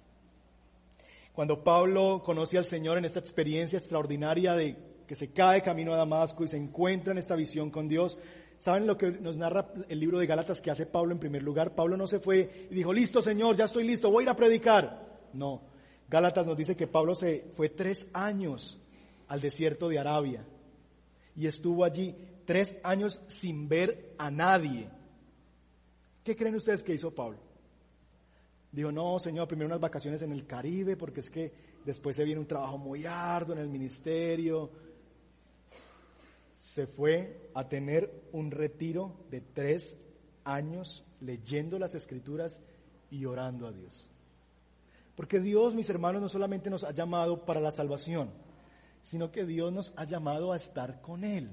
[1.33, 5.97] Cuando Pablo conoce al Señor en esta experiencia extraordinaria de que se cae camino a
[5.97, 8.17] Damasco y se encuentra en esta visión con Dios,
[8.57, 11.75] ¿saben lo que nos narra el libro de Gálatas que hace Pablo en primer lugar?
[11.75, 14.35] Pablo no se fue y dijo, listo Señor, ya estoy listo, voy a ir a
[14.35, 15.19] predicar.
[15.33, 15.61] No,
[16.09, 18.79] Gálatas nos dice que Pablo se fue tres años
[19.27, 20.45] al desierto de Arabia
[21.35, 22.15] y estuvo allí
[22.45, 24.89] tres años sin ver a nadie.
[26.23, 27.37] ¿Qué creen ustedes que hizo Pablo?
[28.71, 31.53] Dijo, no, Señor, primero unas vacaciones en el Caribe, porque es que
[31.85, 34.69] después se viene un trabajo muy arduo en el ministerio.
[36.77, 39.97] Se fue a tener un retiro de tres
[40.43, 42.61] años leyendo las escrituras
[43.09, 44.07] y orando a Dios.
[45.15, 48.29] Porque Dios, mis hermanos, no solamente nos ha llamado para la salvación,
[49.01, 51.49] sino que Dios nos ha llamado a estar con Él.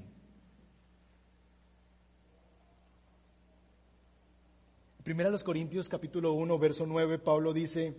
[5.04, 7.96] Primera los Corintios capítulo 1, verso 9, Pablo dice,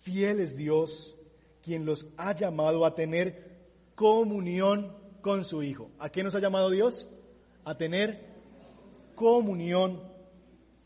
[0.00, 1.14] fiel es Dios
[1.62, 5.90] quien los ha llamado a tener comunión con su Hijo.
[5.98, 7.08] ¿A qué nos ha llamado Dios?
[7.64, 8.24] A tener
[9.16, 10.00] comunión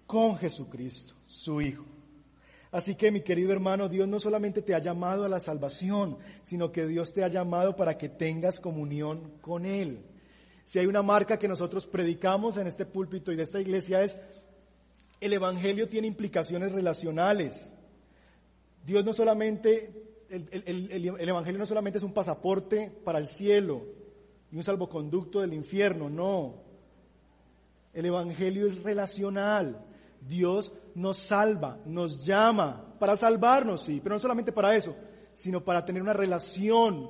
[0.07, 1.85] con Jesucristo, su Hijo.
[2.73, 6.73] Así que mi querido hermano, Dios no solamente te ha llamado a la salvación, sino
[6.73, 10.07] que Dios te ha llamado para que tengas comunión con Él.
[10.65, 14.17] Si hay una marca que nosotros predicamos en este púlpito y de esta iglesia es
[15.21, 17.75] el Evangelio tiene implicaciones relacionales.
[18.87, 19.93] Dios no solamente,
[20.31, 24.00] el, Evangelio no solamente es un pasaporte para el cielo
[24.53, 26.55] y un salvoconducto del infierno, no.
[27.93, 29.85] El Evangelio es relacional.
[30.21, 34.95] Dios nos salva, nos llama para salvarnos, sí, pero no solamente para eso,
[35.33, 37.09] sino para tener una relación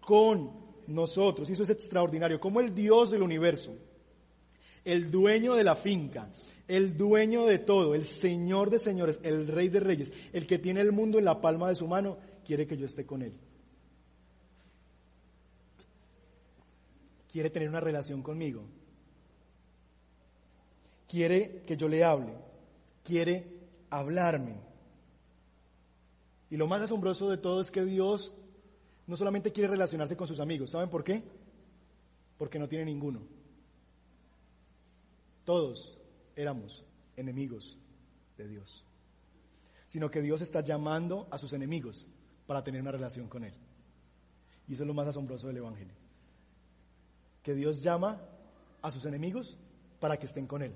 [0.00, 0.50] con
[0.86, 1.48] nosotros.
[1.48, 2.40] Y eso es extraordinario.
[2.40, 3.74] Como el Dios del universo,
[4.84, 6.30] el dueño de la finca,
[6.68, 10.80] el dueño de todo, el Señor de señores, el Rey de reyes, el que tiene
[10.80, 13.34] el mundo en la palma de su mano, quiere que yo esté con Él.
[17.32, 18.62] Quiere tener una relación conmigo.
[21.08, 22.34] Quiere que yo le hable.
[23.02, 23.46] Quiere
[23.88, 24.60] hablarme.
[26.50, 28.34] Y lo más asombroso de todo es que Dios
[29.06, 30.70] no solamente quiere relacionarse con sus amigos.
[30.70, 31.22] ¿Saben por qué?
[32.36, 33.22] Porque no tiene ninguno.
[35.46, 35.98] Todos
[36.36, 36.84] éramos
[37.16, 37.78] enemigos
[38.36, 38.84] de Dios,
[39.86, 42.06] sino que Dios está llamando a sus enemigos
[42.46, 43.54] para tener una relación con Él.
[44.68, 46.01] Y eso es lo más asombroso del Evangelio.
[47.42, 48.20] Que Dios llama
[48.80, 49.56] a sus enemigos
[50.00, 50.74] para que estén con Él.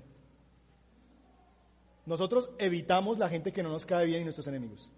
[2.05, 4.89] Nosotros evitamos la gente que no nos cae bien y nuestros enemigos.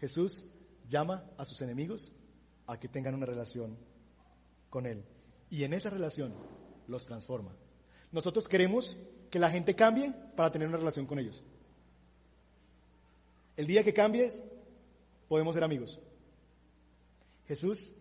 [0.00, 0.44] Jesús
[0.88, 2.12] llama a sus enemigos
[2.66, 3.76] a que tengan una relación
[4.70, 5.04] con Él.
[5.50, 6.34] Y en esa relación
[6.88, 7.52] los transforma.
[8.10, 8.96] Nosotros queremos
[9.30, 11.42] que la gente cambie para tener una relación con ellos.
[13.56, 14.42] El día que cambies,
[15.28, 16.00] podemos ser amigos.
[17.46, 17.92] Jesús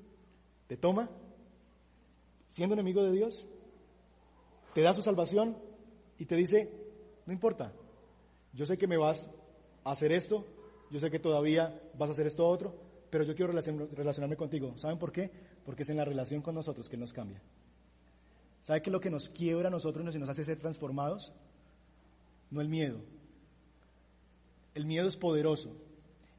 [0.67, 1.09] te toma,
[2.57, 3.47] siendo enemigo de Dios,
[4.73, 5.55] te da su salvación
[6.17, 6.67] y te dice,
[7.27, 7.71] no importa,
[8.51, 9.29] yo sé que me vas
[9.83, 10.43] a hacer esto,
[10.89, 12.73] yo sé que todavía vas a hacer esto otro,
[13.11, 14.75] pero yo quiero relacionarme contigo.
[14.75, 15.29] ¿Saben por qué?
[15.67, 17.39] Porque es en la relación con nosotros que nos cambia.
[18.61, 21.31] ¿Sabe qué es lo que nos quiebra a nosotros y nos hace ser transformados?
[22.49, 22.97] No el miedo.
[24.73, 25.77] El miedo es poderoso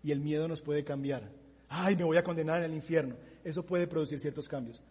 [0.02, 1.30] y el miedo nos puede cambiar.
[1.68, 3.14] Ay, me voy a condenar en el infierno.
[3.44, 4.82] Eso puede producir ciertos cambios.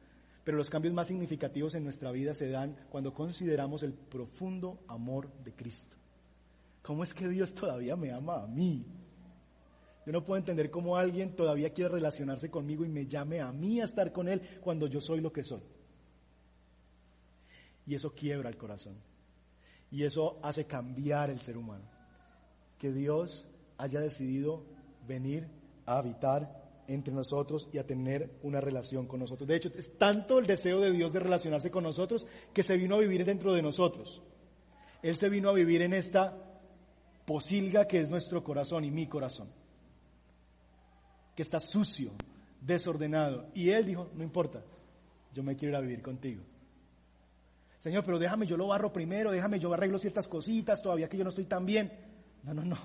[0.47, 5.29] Pero los cambios más significativos en nuestra vida se dan cuando consideramos el profundo amor
[5.43, 5.97] de Cristo.
[6.81, 8.85] ¿Cómo es que Dios todavía me ama a mí?
[10.05, 13.81] Yo no puedo entender cómo alguien todavía quiere relacionarse conmigo y me llame a mí
[13.81, 15.63] a estar con Él cuando yo soy lo que soy.
[17.85, 18.95] Y eso quiebra el corazón.
[19.91, 21.83] Y eso hace cambiar el ser humano.
[22.79, 23.45] Que Dios
[23.77, 24.63] haya decidido
[25.05, 25.49] venir
[25.85, 29.47] a habitar entre nosotros y a tener una relación con nosotros.
[29.47, 32.95] De hecho, es tanto el deseo de Dios de relacionarse con nosotros que se vino
[32.95, 34.21] a vivir dentro de nosotros.
[35.01, 36.35] Él se vino a vivir en esta
[37.25, 39.49] posilga que es nuestro corazón y mi corazón
[41.37, 42.13] que está sucio,
[42.59, 43.51] desordenado.
[43.53, 44.63] Y él dijo, no importa,
[45.33, 46.41] yo me quiero ir a vivir contigo.
[47.77, 51.23] Señor, pero déjame, yo lo barro primero, déjame, yo arreglo ciertas cositas, todavía que yo
[51.23, 51.91] no estoy tan bien.
[52.41, 52.77] No, no, no.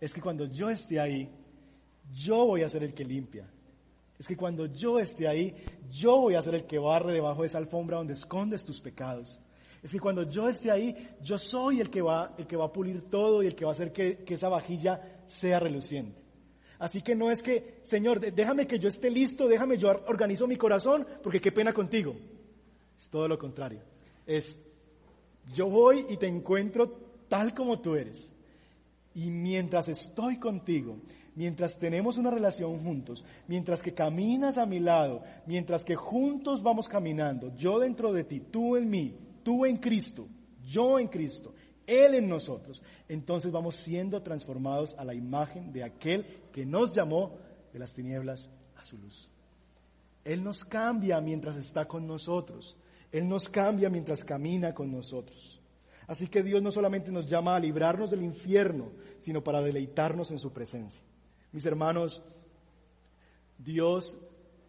[0.00, 1.28] Es que cuando yo esté ahí,
[2.12, 3.48] yo voy a ser el que limpia.
[4.18, 5.54] Es que cuando yo esté ahí,
[5.90, 9.40] yo voy a ser el que barre debajo de esa alfombra donde escondes tus pecados.
[9.82, 12.72] Es que cuando yo esté ahí, yo soy el que va, el que va a
[12.72, 16.22] pulir todo y el que va a hacer que, que esa vajilla sea reluciente.
[16.78, 20.56] Así que no es que, Señor, déjame que yo esté listo, déjame yo organizo mi
[20.56, 22.14] corazón, porque qué pena contigo.
[22.96, 23.80] Es todo lo contrario.
[24.26, 24.58] Es,
[25.52, 26.88] yo voy y te encuentro
[27.28, 28.32] tal como tú eres.
[29.14, 30.98] Y mientras estoy contigo,
[31.34, 36.88] mientras tenemos una relación juntos, mientras que caminas a mi lado, mientras que juntos vamos
[36.88, 40.26] caminando, yo dentro de ti, tú en mí, tú en Cristo,
[40.64, 41.54] yo en Cristo,
[41.86, 47.36] él en nosotros, entonces vamos siendo transformados a la imagen de aquel que nos llamó
[47.72, 49.28] de las tinieblas a su luz.
[50.24, 52.76] Él nos cambia mientras está con nosotros.
[53.10, 55.60] Él nos cambia mientras camina con nosotros.
[56.06, 60.38] Así que Dios no solamente nos llama a librarnos del infierno, sino para deleitarnos en
[60.38, 61.02] su presencia.
[61.52, 62.22] Mis hermanos,
[63.58, 64.16] Dios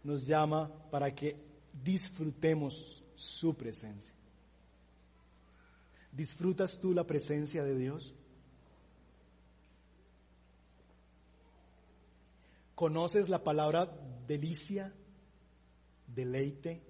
[0.04, 1.38] nos llama para que
[1.82, 4.14] disfrutemos su presencia.
[6.12, 8.14] ¿Disfrutas tú la presencia de Dios?
[12.76, 13.90] ¿Conoces la palabra
[14.28, 14.94] delicia,
[16.08, 16.82] deleite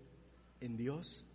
[0.60, 1.26] en Dios?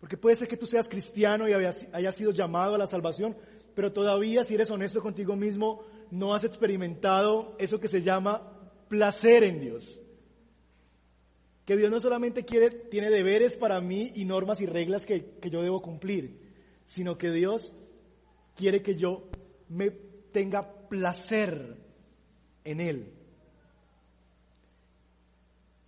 [0.00, 3.36] Porque puede ser que tú seas cristiano y hayas sido llamado a la salvación,
[3.74, 8.54] pero todavía si eres honesto contigo mismo, no has experimentado eso que se llama
[8.88, 10.00] placer en Dios.
[11.64, 15.50] Que Dios no solamente quiere, tiene deberes para mí y normas y reglas que, que
[15.50, 16.38] yo debo cumplir,
[16.84, 17.72] sino que Dios
[18.54, 19.28] quiere que yo
[19.68, 21.76] me tenga placer
[22.64, 23.12] en Él.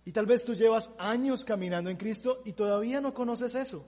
[0.03, 3.85] Y tal vez tú llevas años caminando en Cristo y todavía no conoces eso.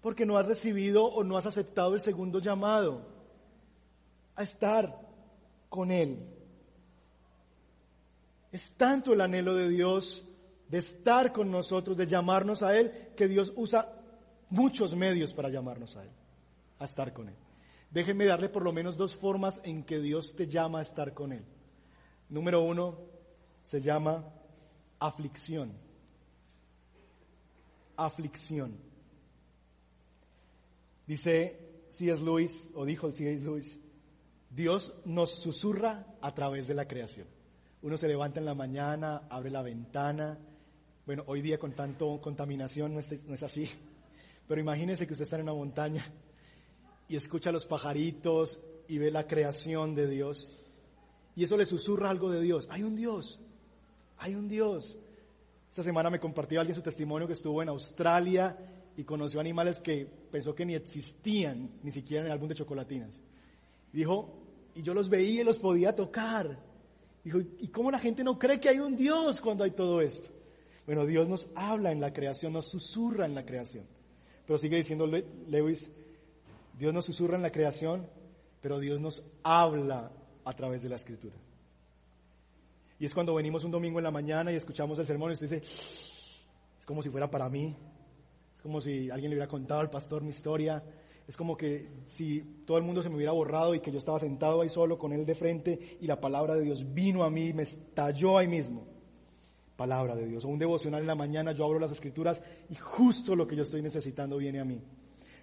[0.00, 3.17] Porque no has recibido o no has aceptado el segundo llamado
[4.38, 4.96] a estar
[5.68, 6.24] con Él.
[8.52, 10.24] Es tanto el anhelo de Dios
[10.68, 13.92] de estar con nosotros, de llamarnos a Él, que Dios usa
[14.48, 16.10] muchos medios para llamarnos a Él,
[16.78, 17.34] a estar con Él.
[17.90, 21.32] Déjenme darle por lo menos dos formas en que Dios te llama a estar con
[21.32, 21.44] Él.
[22.28, 22.96] Número uno,
[23.62, 24.24] se llama
[25.00, 25.72] aflicción.
[27.96, 28.78] Aflicción.
[31.08, 32.22] Dice C.S.
[32.22, 33.42] Lewis, o dijo C.S.
[33.42, 33.80] Lewis,
[34.50, 37.26] Dios nos susurra a través de la creación.
[37.82, 40.38] Uno se levanta en la mañana, abre la ventana.
[41.06, 43.70] Bueno, hoy día con tanto contaminación no es, así.
[44.46, 46.04] Pero imagínese que usted está en una montaña
[47.08, 50.50] y escucha a los pajaritos y ve la creación de Dios.
[51.36, 52.66] Y eso le susurra algo de Dios.
[52.70, 53.38] Hay un Dios.
[54.16, 54.98] Hay un Dios.
[55.70, 58.56] Esta semana me compartió alguien su testimonio que estuvo en Australia
[58.96, 63.22] y conoció animales que pensó que ni existían, ni siquiera en el álbum de chocolatinas.
[63.92, 64.34] Dijo,
[64.74, 66.58] y yo los veía y los podía tocar.
[67.24, 70.30] Dijo, ¿y cómo la gente no cree que hay un Dios cuando hay todo esto?
[70.86, 73.84] Bueno, Dios nos habla en la creación, nos susurra en la creación.
[74.46, 75.90] Pero sigue diciendo Lewis,
[76.78, 78.08] Dios nos susurra en la creación,
[78.62, 80.10] pero Dios nos habla
[80.44, 81.36] a través de la escritura.
[82.98, 85.50] Y es cuando venimos un domingo en la mañana y escuchamos el sermón y usted
[85.50, 87.76] dice, es como si fuera para mí,
[88.54, 90.82] es como si alguien le hubiera contado al pastor mi historia,
[91.28, 94.18] es como que si todo el mundo se me hubiera borrado y que yo estaba
[94.18, 97.52] sentado ahí solo con él de frente y la palabra de Dios vino a mí,
[97.52, 98.86] me estalló ahí mismo.
[99.76, 100.46] Palabra de Dios.
[100.46, 103.62] O un devocional en la mañana, yo abro las escrituras y justo lo que yo
[103.62, 104.80] estoy necesitando viene a mí.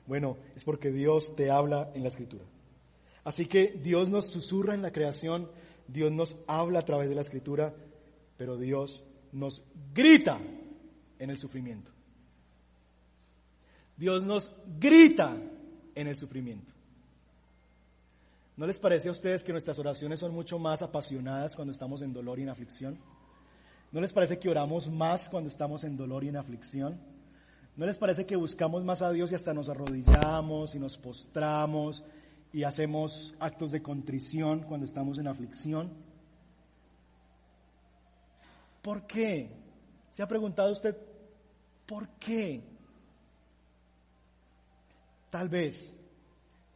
[0.07, 2.45] Bueno, es porque Dios te habla en la escritura.
[3.23, 5.51] Así que Dios nos susurra en la creación,
[5.87, 7.75] Dios nos habla a través de la escritura,
[8.37, 9.61] pero Dios nos
[9.93, 10.39] grita
[11.19, 11.91] en el sufrimiento.
[13.97, 15.37] Dios nos grita
[15.95, 16.73] en el sufrimiento.
[18.57, 22.13] ¿No les parece a ustedes que nuestras oraciones son mucho más apasionadas cuando estamos en
[22.13, 22.97] dolor y en aflicción?
[23.91, 26.99] ¿No les parece que oramos más cuando estamos en dolor y en aflicción?
[27.75, 32.03] ¿No les parece que buscamos más a Dios y hasta nos arrodillamos y nos postramos
[32.53, 35.91] y hacemos actos de contrición cuando estamos en aflicción?
[38.81, 39.49] ¿Por qué?
[40.11, 40.95] ¿Se ha preguntado usted
[41.85, 42.61] por qué?
[45.35, 45.93] Tal vez,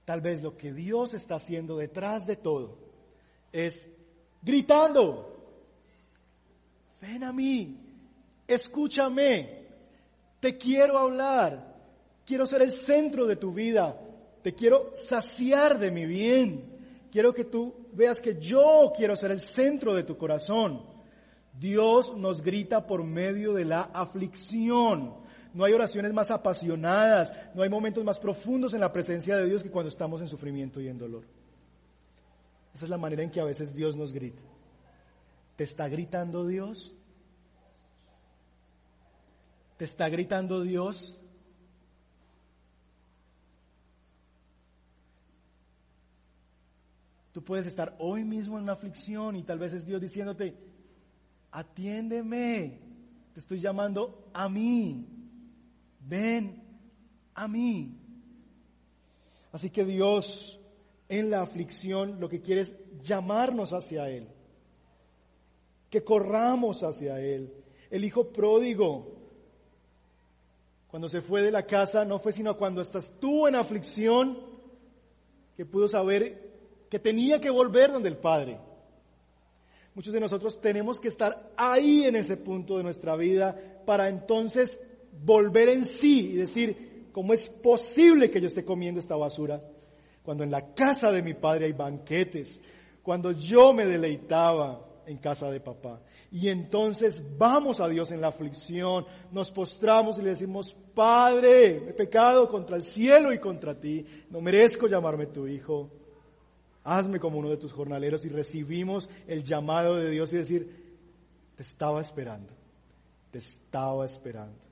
[0.03, 2.77] tal vez lo que Dios está haciendo detrás de todo
[3.53, 3.89] es
[4.41, 5.63] gritando,
[6.99, 7.77] ven a mí,
[8.45, 9.65] escúchame,
[10.41, 11.73] te quiero hablar,
[12.25, 13.97] quiero ser el centro de tu vida,
[14.41, 19.39] te quiero saciar de mi bien, quiero que tú veas que yo quiero ser el
[19.39, 20.83] centro de tu corazón.
[21.57, 25.28] Dios nos grita por medio de la aflicción.
[25.53, 29.63] No hay oraciones más apasionadas, no hay momentos más profundos en la presencia de Dios
[29.63, 31.23] que cuando estamos en sufrimiento y en dolor.
[32.73, 34.41] Esa es la manera en que a veces Dios nos grita.
[35.55, 36.93] ¿Te está gritando Dios?
[39.77, 41.19] ¿Te está gritando Dios?
[47.31, 50.55] Tú puedes estar hoy mismo en una aflicción y tal vez es Dios diciéndote,
[51.51, 52.79] atiéndeme,
[53.33, 55.07] te estoy llamando a mí,
[56.09, 56.63] ven
[57.35, 57.95] a mí.
[59.51, 60.59] Así que Dios
[61.07, 64.27] en la aflicción lo que quiere es llamarnos hacia Él
[65.89, 67.51] que corramos hacia Él.
[67.89, 69.17] El hijo pródigo,
[70.87, 74.37] cuando se fue de la casa, no fue sino cuando estuvo en aflicción
[75.55, 76.49] que pudo saber
[76.89, 78.59] que tenía que volver donde el Padre.
[79.95, 84.79] Muchos de nosotros tenemos que estar ahí en ese punto de nuestra vida para entonces
[85.23, 89.61] volver en sí y decir, ¿cómo es posible que yo esté comiendo esta basura?
[90.23, 92.61] Cuando en la casa de mi Padre hay banquetes,
[93.01, 95.99] cuando yo me deleitaba, en casa de papá.
[96.31, 101.93] Y entonces vamos a Dios en la aflicción, nos postramos y le decimos, Padre, he
[101.93, 105.89] pecado contra el cielo y contra ti, no merezco llamarme tu hijo,
[106.83, 110.93] hazme como uno de tus jornaleros y recibimos el llamado de Dios y decir,
[111.55, 112.53] te estaba esperando,
[113.31, 114.68] te estaba esperando.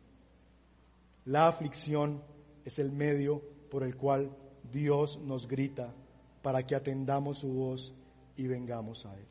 [1.28, 2.24] La aflicción
[2.64, 4.32] es el medio por el cual
[4.72, 5.94] Dios nos grita
[6.42, 7.94] para que atendamos su voz
[8.38, 9.26] y vengamos a Él.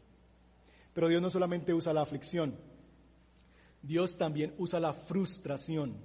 [0.93, 2.55] Pero Dios no solamente usa la aflicción,
[3.81, 5.97] Dios también usa la frustración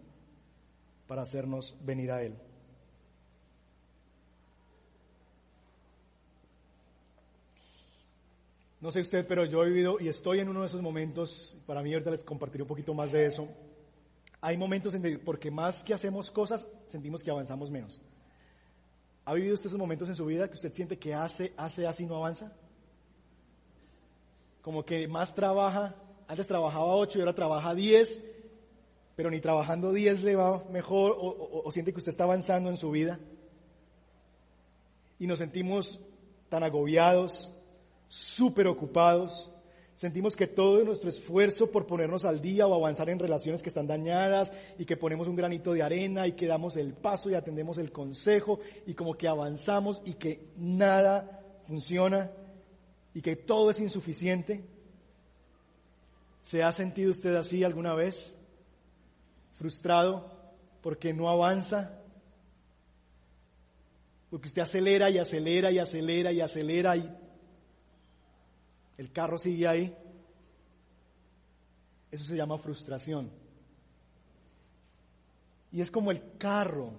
[1.08, 2.38] para hacernos venir a Él.
[8.80, 11.84] No sé usted, pero yo he vivido y estoy en uno de esos momentos, para
[11.84, 13.50] mí ahorita les compartiré un poquito más de eso.
[14.42, 18.02] Hay momentos en que, porque más que hacemos cosas, sentimos que avanzamos menos.
[19.26, 22.04] ¿Ha vivido usted esos momentos en su vida que usted siente que hace, hace, hace
[22.04, 22.52] y no avanza?
[24.62, 25.96] como que más trabaja,
[26.28, 28.20] antes trabajaba 8 y ahora trabaja 10,
[29.16, 32.78] pero ni trabajando 10 le va mejor o, o siente que usted está avanzando en
[32.78, 33.20] su vida.
[35.20, 36.00] Y nos sentimos
[36.50, 37.52] tan agobiados,
[38.08, 39.52] súper ocupados,
[40.02, 43.86] sentimos que todo nuestro esfuerzo por ponernos al día o avanzar en relaciones que están
[43.86, 47.78] dañadas y que ponemos un granito de arena y que damos el paso y atendemos
[47.78, 52.32] el consejo y como que avanzamos y que nada funciona
[53.14, 54.64] y que todo es insuficiente?
[56.42, 58.34] ¿Se ha sentido usted así alguna vez?
[59.54, 60.32] ¿Frustrado
[60.82, 62.02] porque no avanza?
[64.32, 67.21] Porque usted acelera y acelera y acelera y acelera y
[69.02, 69.98] el carro sigue ahí.
[72.12, 73.32] Eso se llama frustración.
[75.72, 76.92] Y es como el carro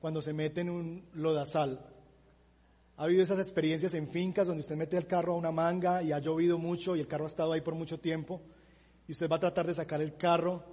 [0.00, 1.84] cuando se mete en un lodazal.
[2.96, 6.12] ¿Ha habido esas experiencias en fincas donde usted mete el carro a una manga y
[6.12, 8.40] ha llovido mucho y el carro ha estado ahí por mucho tiempo?
[9.06, 10.64] Y usted va a tratar de sacar el carro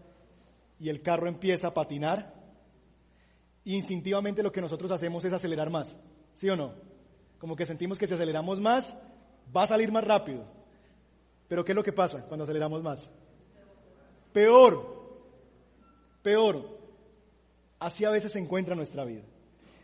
[0.79, 2.33] y el carro empieza a patinar.
[3.65, 5.97] Instintivamente lo que nosotros hacemos es acelerar más.
[6.33, 6.75] ¿Sí o no?
[7.39, 8.95] Como que sentimos que si aceleramos más,
[9.55, 10.43] va a salir más rápido.
[11.47, 13.11] Pero ¿qué es lo que pasa cuando aceleramos más?
[14.31, 14.95] Peor.
[16.21, 16.77] Peor.
[17.79, 19.23] Así a veces se encuentra nuestra vida.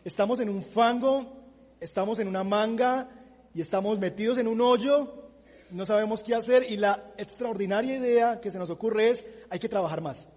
[0.04, 1.42] Estamos en un fango
[1.82, 3.08] estamos en una manga
[3.54, 5.30] y estamos metidos en un hoyo,
[5.70, 9.68] no sabemos qué hacer y la extraordinaria idea que se nos ocurre es hay que
[9.68, 10.28] trabajar más,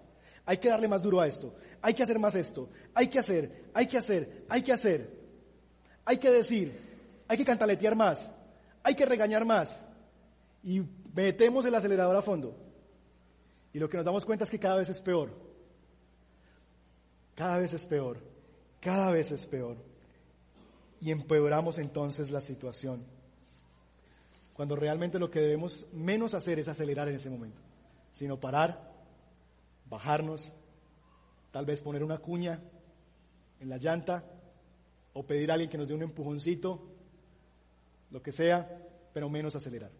[0.44, 3.70] hay que darle más duro a esto, hay que hacer más esto, hay que hacer,
[3.72, 5.10] hay que hacer, hay que hacer,
[6.04, 6.80] hay que decir,
[7.28, 8.28] hay que cantaletear más,
[8.86, 9.82] hay que regañar más
[10.62, 10.80] y
[11.12, 12.56] metemos el acelerador a fondo.
[13.72, 15.32] Y lo que nos damos cuenta es que cada vez es peor.
[17.34, 18.18] Cada vez es peor.
[18.80, 19.76] Cada vez es peor
[21.00, 23.04] y empeoramos entonces la situación.
[24.52, 27.60] Cuando realmente lo que debemos menos hacer es acelerar en ese momento,
[28.12, 28.92] sino parar,
[29.90, 30.52] bajarnos,
[31.50, 32.62] tal vez poner una cuña
[33.58, 34.24] en la llanta
[35.12, 36.95] o pedir a alguien que nos dé un empujoncito,
[38.10, 38.82] lo que sea,
[39.12, 39.90] pero menos acelerar.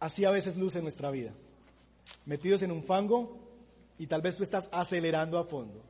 [0.00, 1.32] Así a veces luce nuestra vida,
[2.24, 3.38] metidos en un fango
[3.98, 5.82] y tal vez tú estás acelerando a fondo.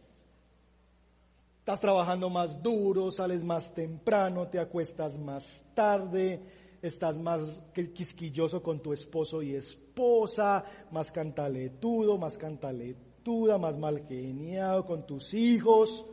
[1.60, 6.40] Estás trabajando más duro, sales más temprano, te acuestas más tarde,
[6.80, 14.86] estás más quisquilloso con tu esposo y esposa, más cantaletudo, más cantaletuda, más mal geniado
[14.86, 16.06] con tus hijos,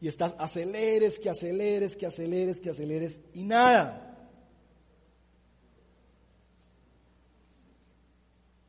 [0.00, 4.28] y estás aceleres, que aceleres, que aceleres, que aceleres, y nada.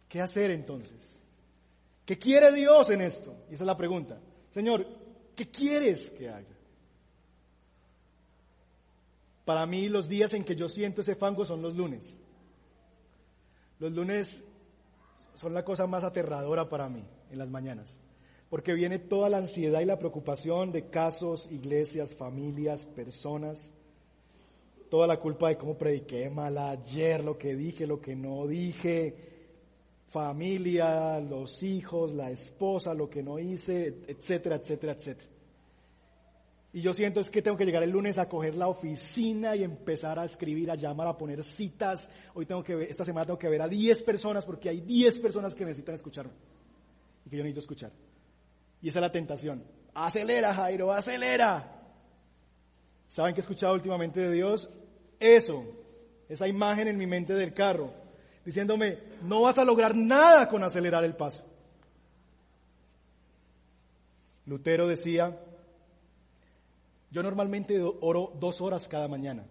[0.07, 1.21] ¿Qué hacer entonces?
[2.05, 3.35] ¿Qué quiere Dios en esto?
[3.49, 4.19] Y esa es la pregunta.
[4.49, 4.87] Señor,
[5.37, 6.57] ¿Qué quieres que haga?
[9.45, 12.17] Para mí los días en que yo siento ese fango son los lunes.
[13.77, 14.43] Los lunes
[15.35, 17.99] son la cosa más aterradora para mí en las mañanas,
[18.49, 23.73] porque viene toda la ansiedad y la preocupación de casos, iglesias, familias, personas,
[24.89, 29.15] toda la culpa de cómo prediqué mal ayer, lo que dije, lo que no dije,
[30.07, 35.29] familia, los hijos, la esposa, lo que no hice, etcétera, etcétera, etcétera.
[36.73, 39.63] Y yo siento es que tengo que llegar el lunes a coger la oficina y
[39.63, 42.09] empezar a escribir, a llamar, a poner citas.
[42.33, 45.55] Hoy tengo que esta semana tengo que ver a 10 personas porque hay 10 personas
[45.55, 46.33] que necesitan escucharme
[47.25, 47.91] y que yo necesito escuchar.
[48.81, 49.63] Y esa es la tentación.
[49.93, 51.73] Acelera, Jairo, acelera.
[53.07, 54.69] ¿Saben qué he escuchado últimamente de Dios?
[55.19, 55.63] Eso,
[56.29, 58.07] esa imagen en mi mente del carro
[58.47, 61.43] diciéndome, no vas a lograr nada con acelerar el paso.
[64.45, 65.37] Lutero decía,
[67.11, 69.45] yo normalmente oro dos horas cada mañana.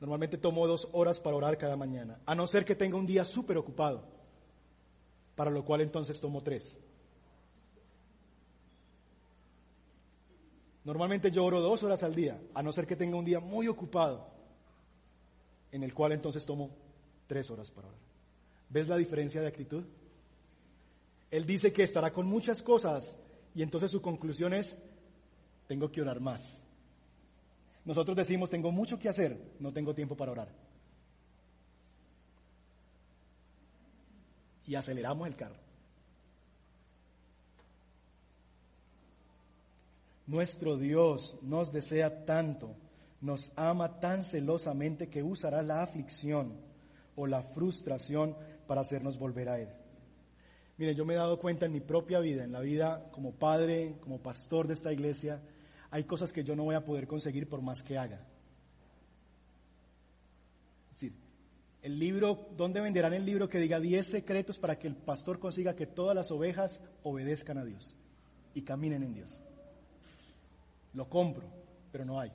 [0.00, 3.24] Normalmente tomo dos horas para orar cada mañana, a no ser que tenga un día
[3.24, 4.02] súper ocupado,
[5.34, 6.78] para lo cual entonces tomo tres.
[10.86, 13.66] Normalmente yo oro dos horas al día, a no ser que tenga un día muy
[13.66, 14.24] ocupado,
[15.72, 16.70] en el cual entonces tomo
[17.26, 18.00] tres horas para orar.
[18.68, 19.82] ¿Ves la diferencia de actitud?
[21.32, 23.18] Él dice que estará con muchas cosas
[23.52, 24.76] y entonces su conclusión es,
[25.66, 26.62] tengo que orar más.
[27.84, 30.54] Nosotros decimos, tengo mucho que hacer, no tengo tiempo para orar.
[34.68, 35.65] Y aceleramos el carro.
[40.26, 42.74] Nuestro Dios nos desea tanto,
[43.20, 46.54] nos ama tan celosamente que usará la aflicción
[47.14, 49.68] o la frustración para hacernos volver a Él.
[50.78, 53.96] Mire, yo me he dado cuenta en mi propia vida, en la vida como padre,
[54.00, 55.40] como pastor de esta iglesia,
[55.90, 58.26] hay cosas que yo no voy a poder conseguir por más que haga.
[60.90, 61.12] Es decir,
[61.82, 65.76] el libro, ¿dónde venderán el libro que diga 10 secretos para que el pastor consiga
[65.76, 67.96] que todas las ovejas obedezcan a Dios
[68.52, 69.40] y caminen en Dios?
[70.96, 71.46] Lo compro,
[71.92, 72.32] pero no hay.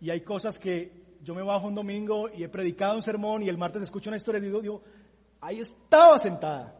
[0.00, 3.48] Y hay cosas que yo me bajo un domingo y he predicado un sermón y
[3.48, 4.82] el martes escucho una historia y digo, digo
[5.40, 6.72] ahí estaba sentada,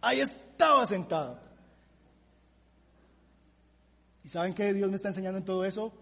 [0.00, 1.42] ahí estaba sentada.
[4.22, 5.92] ¿Y saben qué Dios me está enseñando en todo eso?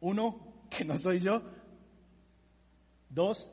[0.00, 0.38] Uno,
[0.70, 1.42] que no soy yo.
[3.08, 3.48] Dos,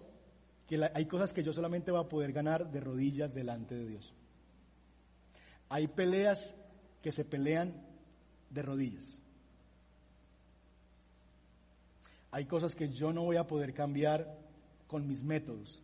[0.68, 4.14] que hay cosas que yo solamente voy a poder ganar de rodillas delante de Dios.
[5.70, 6.56] Hay peleas
[7.02, 7.87] que se pelean
[8.50, 9.22] de rodillas.
[12.32, 14.38] Hay cosas que yo no voy a poder cambiar
[14.88, 15.82] con mis métodos,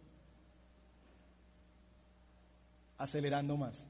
[2.97, 3.87] acelerando más.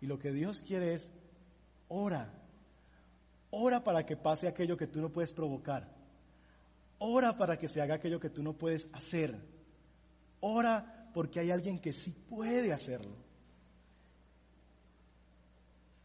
[0.00, 1.10] Y lo que Dios quiere es,
[1.88, 2.32] ora,
[3.50, 5.88] ora para que pase aquello que tú no puedes provocar,
[6.98, 9.38] ora para que se haga aquello que tú no puedes hacer,
[10.40, 13.16] ora porque hay alguien que sí puede hacerlo.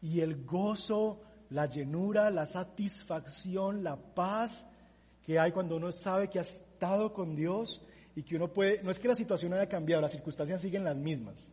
[0.00, 1.20] Y el gozo,
[1.52, 4.66] la llenura, la satisfacción, la paz,
[5.24, 7.82] que hay cuando uno sabe que ha estado con Dios
[8.16, 10.98] y que uno puede, no es que la situación haya cambiado, las circunstancias siguen las
[10.98, 11.50] mismas.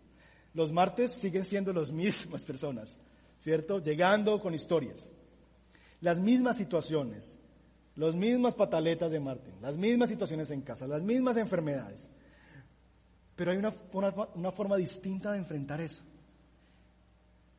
[0.53, 2.97] Los martes siguen siendo las mismas personas,
[3.39, 3.79] ¿cierto?
[3.79, 5.11] Llegando con historias.
[6.01, 7.37] Las mismas situaciones,
[7.95, 12.09] las mismas pataletas de Martín, las mismas situaciones en casa, las mismas enfermedades.
[13.35, 16.03] Pero hay una, una, una forma distinta de enfrentar eso.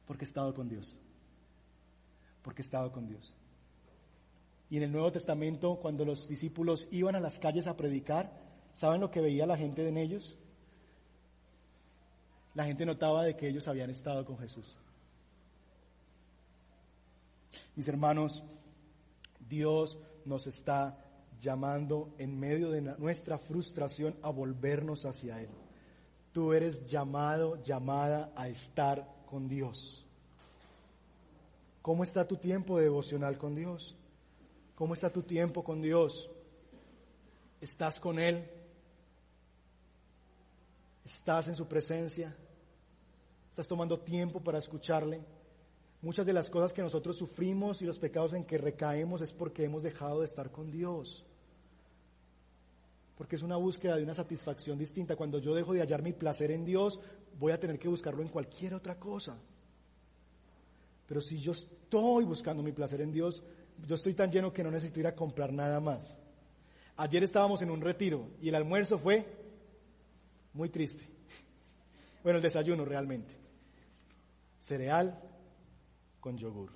[0.07, 0.99] Porque he estado con Dios.
[2.43, 3.34] Porque he estado con Dios.
[4.68, 8.32] Y en el Nuevo Testamento, cuando los discípulos iban a las calles a predicar,
[8.72, 10.38] ¿saben lo que veía la gente en ellos?
[12.55, 14.78] La gente notaba de que ellos habían estado con Jesús.
[17.74, 18.45] Mis hermanos,
[19.49, 21.05] Dios nos está
[21.41, 25.51] llamando en medio de nuestra frustración a volvernos hacia Él,
[26.32, 30.07] Tú eres llamado, llamada a estar con Dios.
[31.82, 33.96] ¿Cómo está tu tiempo devocional con Dios?
[34.74, 36.30] ¿Cómo está tu tiempo con Dios?
[37.60, 38.48] ¿Estás con Él?
[41.04, 42.36] ¿Estás en su presencia?
[43.48, 45.20] ¿Estás tomando tiempo para escucharle?
[46.02, 49.64] Muchas de las cosas que nosotros sufrimos y los pecados en que recaemos es porque
[49.64, 51.24] hemos dejado de estar con Dios.
[53.16, 55.16] Porque es una búsqueda de una satisfacción distinta.
[55.16, 57.00] Cuando yo dejo de hallar mi placer en Dios,
[57.38, 59.36] voy a tener que buscarlo en cualquier otra cosa.
[61.11, 63.42] Pero si yo estoy buscando mi placer en Dios,
[63.84, 66.16] yo estoy tan lleno que no necesito ir a comprar nada más.
[66.96, 69.26] Ayer estábamos en un retiro y el almuerzo fue
[70.52, 71.02] muy triste.
[72.22, 73.34] Bueno, el desayuno realmente.
[74.61, 75.20] Cereal
[76.20, 76.70] con yogur.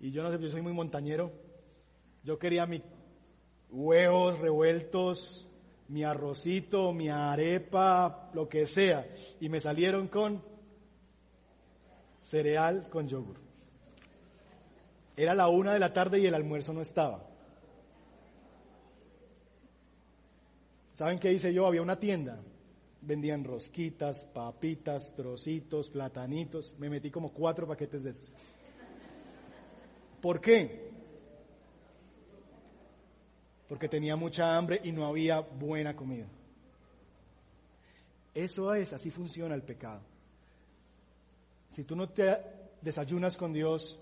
[0.00, 1.30] Y yo no sé, yo soy muy montañero.
[2.24, 2.82] Yo quería mi
[3.70, 5.46] huevos revueltos,
[5.86, 9.06] mi arrocito, mi arepa, lo que sea.
[9.38, 10.49] Y me salieron con
[12.30, 13.36] cereal con yogur.
[15.16, 17.26] Era la una de la tarde y el almuerzo no estaba.
[20.94, 21.66] ¿Saben qué hice yo?
[21.66, 22.40] Había una tienda.
[23.02, 26.74] Vendían rosquitas, papitas, trocitos, platanitos.
[26.78, 28.32] Me metí como cuatro paquetes de esos.
[30.20, 30.90] ¿Por qué?
[33.68, 36.26] Porque tenía mucha hambre y no había buena comida.
[38.34, 40.09] Eso es, así funciona el pecado.
[41.70, 42.36] Si tú no te
[42.82, 44.00] desayunas con Dios,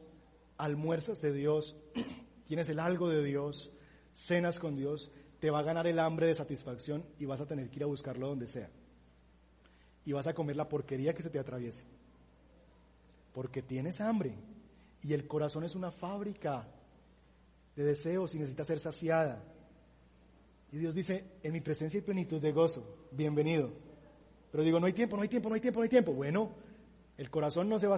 [0.56, 1.76] almuerzas de Dios,
[2.46, 3.70] tienes el algo de Dios,
[4.14, 7.68] cenas con Dios, te va a ganar el hambre de satisfacción y vas a tener
[7.68, 8.70] que ir a buscarlo donde sea.
[10.06, 11.84] Y vas a comer la porquería que se te atraviese.
[13.34, 14.34] Porque tienes hambre.
[15.02, 16.66] Y el corazón es una fábrica
[17.76, 19.44] de deseos y necesita ser saciada.
[20.72, 23.70] Y Dios dice, en mi presencia y plenitud de gozo, bienvenido.
[24.50, 26.12] Pero digo, no hay tiempo, no hay tiempo, no hay tiempo, no hay tiempo.
[26.14, 26.54] Bueno,
[27.18, 27.96] el corazón no se, va,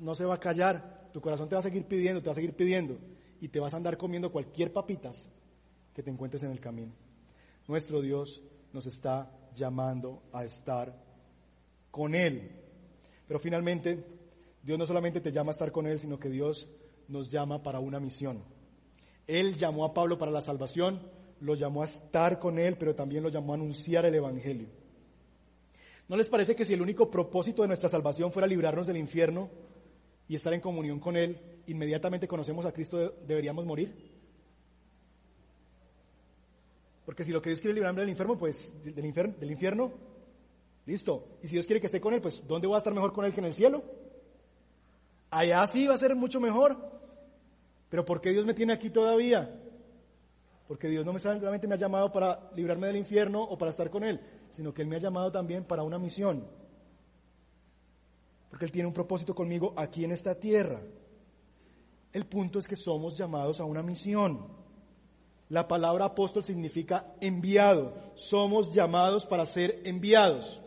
[0.00, 2.34] no se va a callar, tu corazón te va a seguir pidiendo, te va a
[2.34, 2.98] seguir pidiendo
[3.40, 5.30] y te vas a andar comiendo cualquier papitas
[5.94, 6.92] que te encuentres en el camino.
[7.68, 8.42] Nuestro Dios
[8.72, 10.94] nos está llamando a estar
[11.90, 12.50] con Él.
[13.26, 14.04] Pero finalmente,
[14.62, 16.66] Dios no solamente te llama a estar con Él, sino que Dios
[17.08, 18.42] nos llama para una misión.
[19.26, 21.02] Él llamó a Pablo para la salvación,
[21.40, 24.68] lo llamó a estar con Él, pero también lo llamó a anunciar el Evangelio.
[26.08, 29.50] ¿No les parece que si el único propósito de nuestra salvación fuera librarnos del infierno
[30.26, 33.94] y estar en comunión con Él, inmediatamente conocemos a Cristo, deberíamos morir?
[37.04, 39.92] Porque si lo que Dios quiere es librarme del infierno, pues del infierno, del infierno,
[40.86, 41.38] listo.
[41.42, 43.26] Y si Dios quiere que esté con Él, pues ¿dónde voy a estar mejor con
[43.26, 43.84] Él que en el cielo?
[45.30, 46.76] Allá sí va a ser mucho mejor.
[47.90, 49.62] Pero ¿por qué Dios me tiene aquí todavía?
[50.66, 54.04] Porque Dios no me me ha llamado para librarme del infierno o para estar con
[54.04, 54.20] Él
[54.50, 56.46] sino que Él me ha llamado también para una misión.
[58.50, 60.80] Porque Él tiene un propósito conmigo aquí en esta tierra.
[62.12, 64.46] El punto es que somos llamados a una misión.
[65.50, 67.94] La palabra apóstol significa enviado.
[68.14, 70.60] Somos llamados para ser enviados.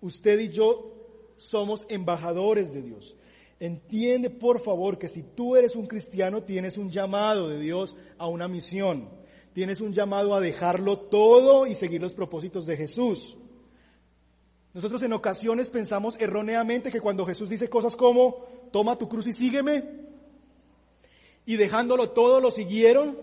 [0.00, 0.92] Usted y yo
[1.36, 3.16] somos embajadores de Dios.
[3.60, 8.26] Entiende por favor que si tú eres un cristiano tienes un llamado de Dios a
[8.26, 9.08] una misión.
[9.54, 13.36] Tienes un llamado a dejarlo todo y seguir los propósitos de Jesús.
[14.74, 19.32] Nosotros en ocasiones pensamos erróneamente que cuando Jesús dice cosas como, toma tu cruz y
[19.32, 19.84] sígueme,
[21.46, 23.16] y dejándolo todo lo siguieron,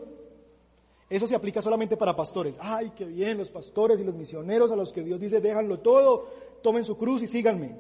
[1.10, 2.56] eso se aplica solamente para pastores.
[2.62, 6.30] Ay, qué bien, los pastores y los misioneros a los que Dios dice, déjanlo todo,
[6.64, 7.76] tomen su cruz y síganme.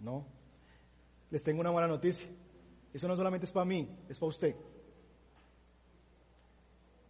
[0.00, 0.26] No,
[1.30, 2.28] les tengo una buena noticia.
[2.92, 4.56] Eso no solamente es para mí, es para usted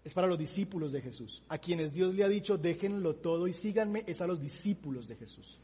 [0.05, 1.43] es para los discípulos de Jesús.
[1.49, 5.17] A quienes Dios le ha dicho, déjenlo todo y síganme, es a los discípulos de
[5.17, 5.61] Jesús.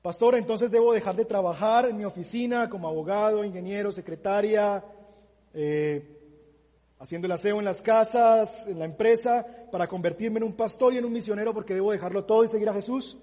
[0.00, 4.82] Pastor, entonces debo dejar de trabajar en mi oficina como abogado, ingeniero, secretaria,
[5.52, 6.16] eh,
[6.98, 10.98] haciendo el aseo en las casas, en la empresa, para convertirme en un pastor y
[10.98, 13.18] en un misionero porque debo dejarlo todo y seguir a Jesús.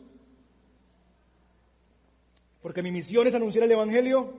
[2.61, 4.33] Porque mi misión es anunciar el Evangelio.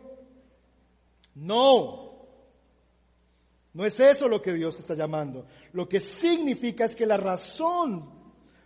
[1.34, 2.05] No,
[3.76, 5.44] no es eso lo que Dios está llamando.
[5.74, 8.08] Lo que significa es que la razón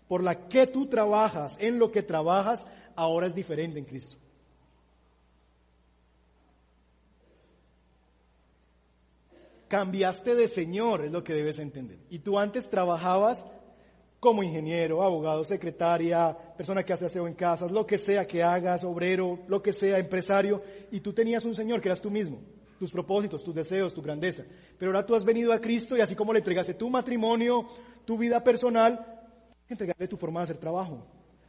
[0.06, 4.16] por la que tú trabajas en lo que trabajas ahora es diferente en Cristo.
[9.66, 11.98] Cambiaste de Señor, es lo que debes entender.
[12.08, 13.44] Y tú antes trabajabas
[14.20, 18.84] como ingeniero, abogado, secretaria, persona que hace aseo en casas, lo que sea que hagas,
[18.84, 22.38] obrero, lo que sea, empresario, y tú tenías un Señor que eras tú mismo.
[22.80, 24.42] Tus propósitos, tus deseos, tu grandeza.
[24.78, 27.66] Pero ahora tú has venido a Cristo y así como le entregaste tu matrimonio,
[28.06, 29.20] tu vida personal,
[29.68, 31.04] entregarle tu forma de hacer trabajo,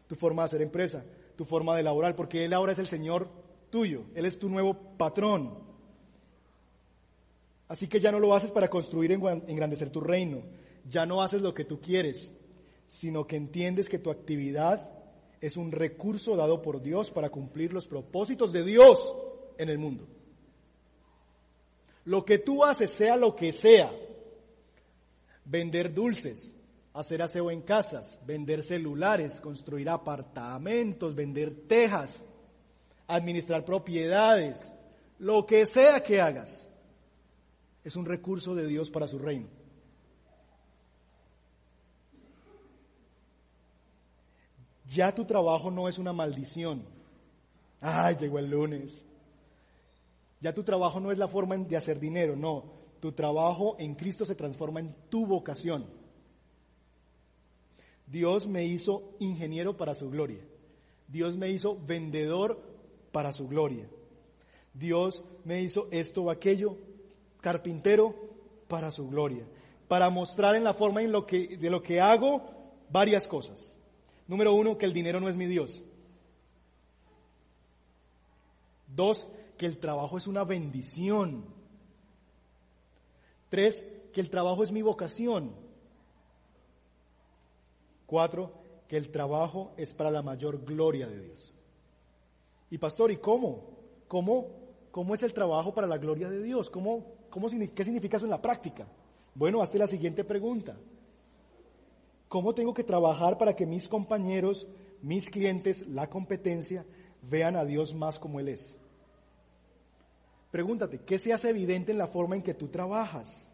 [0.08, 1.06] tu forma de hacer empresa,
[1.38, 3.30] tu forma de laborar, porque Él ahora es el Señor
[3.70, 5.58] tuyo, Él es tu nuevo patrón.
[7.70, 10.42] Así que ya no lo haces para construir, engrandecer tu reino,
[10.84, 12.34] ya no haces lo que tú quieres,
[12.90, 14.90] sino que entiendes que tu actividad
[15.40, 19.16] es un recurso dado por Dios para cumplir los propósitos de Dios
[19.58, 20.06] en el mundo.
[22.06, 23.92] Lo que tú haces, sea lo que sea,
[25.46, 26.54] vender dulces,
[26.94, 32.24] hacer aseo en casas, vender celulares, construir apartamentos, vender tejas,
[33.08, 34.74] administrar propiedades,
[35.20, 36.70] lo que sea que hagas,
[37.84, 39.48] es un recurso de Dios para su reino.
[44.88, 46.84] Ya tu trabajo no es una maldición.
[47.80, 49.06] Ay, llegó el lunes.
[50.42, 52.64] Ya tu trabajo no es la forma de hacer dinero, no.
[53.00, 55.86] Tu trabajo en Cristo se transforma en tu vocación.
[58.08, 60.42] Dios me hizo ingeniero para su gloria.
[61.08, 62.62] Dios me hizo vendedor
[63.12, 63.88] para su gloria.
[64.74, 66.78] Dios me hizo esto o aquello,
[67.40, 68.16] carpintero
[68.68, 69.46] para su gloria.
[69.88, 72.42] Para mostrar en la forma en lo que, de lo que hago
[72.90, 73.78] varias cosas.
[74.28, 75.84] Número uno, que el dinero no es mi Dios.
[78.88, 79.28] Dos,
[79.62, 81.46] que el trabajo es una bendición.
[83.48, 85.52] Tres, que el trabajo es mi vocación.
[88.08, 88.52] Cuatro,
[88.88, 91.56] que el trabajo es para la mayor gloria de Dios.
[92.72, 93.62] Y pastor, ¿y cómo?
[94.08, 94.48] ¿Cómo,
[94.90, 96.72] cómo es el trabajo para la gloria de Dios?
[96.72, 98.88] ¿Cómo, cómo, ¿Qué significa eso en la práctica?
[99.36, 100.76] Bueno, hazte la siguiente pregunta.
[102.28, 104.68] ¿Cómo tengo que trabajar para que mis compañeros,
[105.04, 106.84] mis clientes, la competencia,
[107.22, 108.81] vean a Dios más como Él es?
[110.52, 113.50] Pregúntate, ¿qué se hace evidente en la forma en que tú trabajas?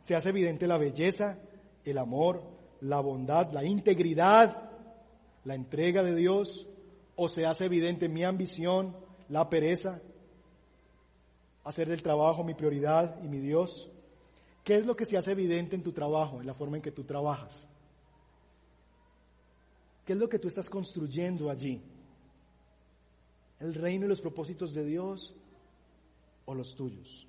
[0.00, 1.38] ¿Se hace evidente la belleza,
[1.84, 2.42] el amor,
[2.80, 4.70] la bondad, la integridad,
[5.44, 6.66] la entrega de Dios?
[7.14, 8.96] ¿O se hace evidente mi ambición,
[9.28, 10.00] la pereza,
[11.64, 13.90] hacer del trabajo mi prioridad y mi Dios?
[14.64, 16.92] ¿Qué es lo que se hace evidente en tu trabajo, en la forma en que
[16.92, 17.68] tú trabajas?
[20.06, 21.82] ¿Qué es lo que tú estás construyendo allí?
[23.58, 25.36] ¿El reino y los propósitos de Dios
[26.50, 27.26] o los tuyos?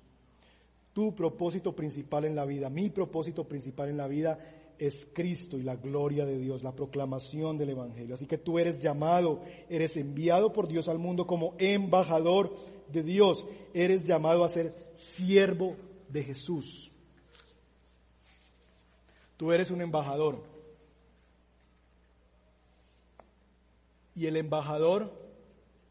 [0.92, 4.38] Tu propósito principal en la vida, mi propósito principal en la vida
[4.78, 8.14] es Cristo y la gloria de Dios, la proclamación del Evangelio.
[8.14, 12.54] Así que tú eres llamado, eres enviado por Dios al mundo como embajador
[12.90, 15.76] de Dios, eres llamado a ser siervo
[16.08, 16.90] de Jesús.
[19.36, 20.42] Tú eres un embajador.
[24.14, 25.10] Y el embajador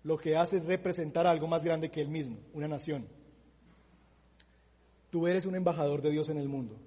[0.04, 3.08] lo que hace es representar algo más grande que él mismo, una nación.
[5.12, 6.78] Tú eres un embajador de Dios en el mundo.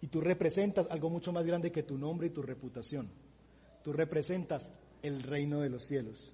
[0.00, 3.10] Y tú representas algo mucho más grande que tu nombre y tu reputación.
[3.82, 4.70] Tú representas
[5.02, 6.32] el reino de los cielos.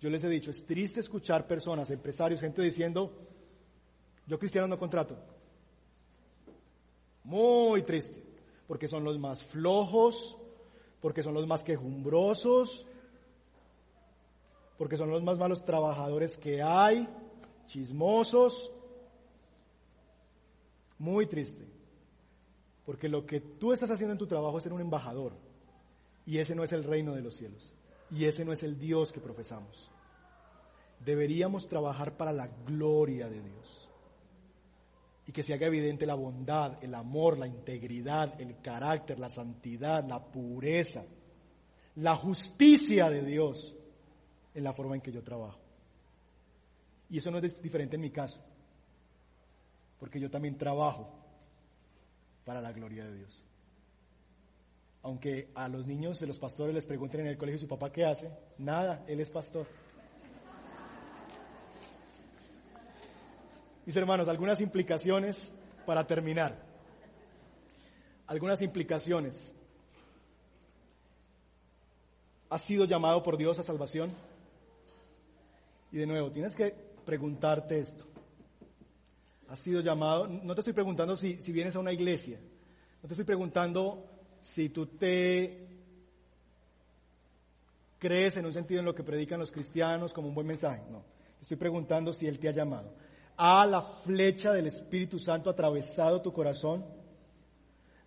[0.00, 3.12] Yo les he dicho, es triste escuchar personas, empresarios, gente diciendo,
[4.26, 5.16] yo cristiano no contrato.
[7.24, 8.22] Muy triste,
[8.66, 10.38] porque son los más flojos,
[11.00, 12.86] porque son los más quejumbrosos,
[14.78, 17.08] porque son los más malos trabajadores que hay,
[17.66, 18.72] chismosos.
[21.00, 21.66] Muy triste,
[22.84, 25.32] porque lo que tú estás haciendo en tu trabajo es ser un embajador,
[26.26, 27.72] y ese no es el reino de los cielos,
[28.10, 29.90] y ese no es el Dios que profesamos.
[31.02, 33.88] Deberíamos trabajar para la gloria de Dios.
[35.26, 40.06] Y que se haga evidente la bondad, el amor, la integridad, el carácter, la santidad,
[40.06, 41.06] la pureza,
[41.96, 43.74] la justicia de Dios
[44.54, 45.60] en la forma en que yo trabajo.
[47.08, 48.44] Y eso no es diferente en mi caso,
[50.00, 51.08] porque yo también trabajo
[52.44, 53.44] para la gloria de Dios.
[55.02, 58.04] Aunque a los niños de los pastores les pregunten en el colegio su papá qué
[58.04, 59.66] hace, nada, él es pastor.
[63.86, 65.52] Mis hermanos, algunas implicaciones
[65.86, 66.64] para terminar.
[68.26, 69.54] Algunas implicaciones.
[72.48, 74.12] ¿Has sido llamado por Dios a salvación?
[75.92, 76.74] Y de nuevo, tienes que
[77.04, 78.09] preguntarte esto.
[79.50, 82.38] Has sido llamado, no te estoy preguntando si, si vienes a una iglesia,
[83.02, 84.06] no te estoy preguntando
[84.38, 85.66] si tú te
[87.98, 91.02] crees en un sentido en lo que predican los cristianos como un buen mensaje, no.
[91.42, 92.94] Estoy preguntando si Él te ha llamado.
[93.38, 96.84] ¿Ha la flecha del Espíritu Santo atravesado tu corazón?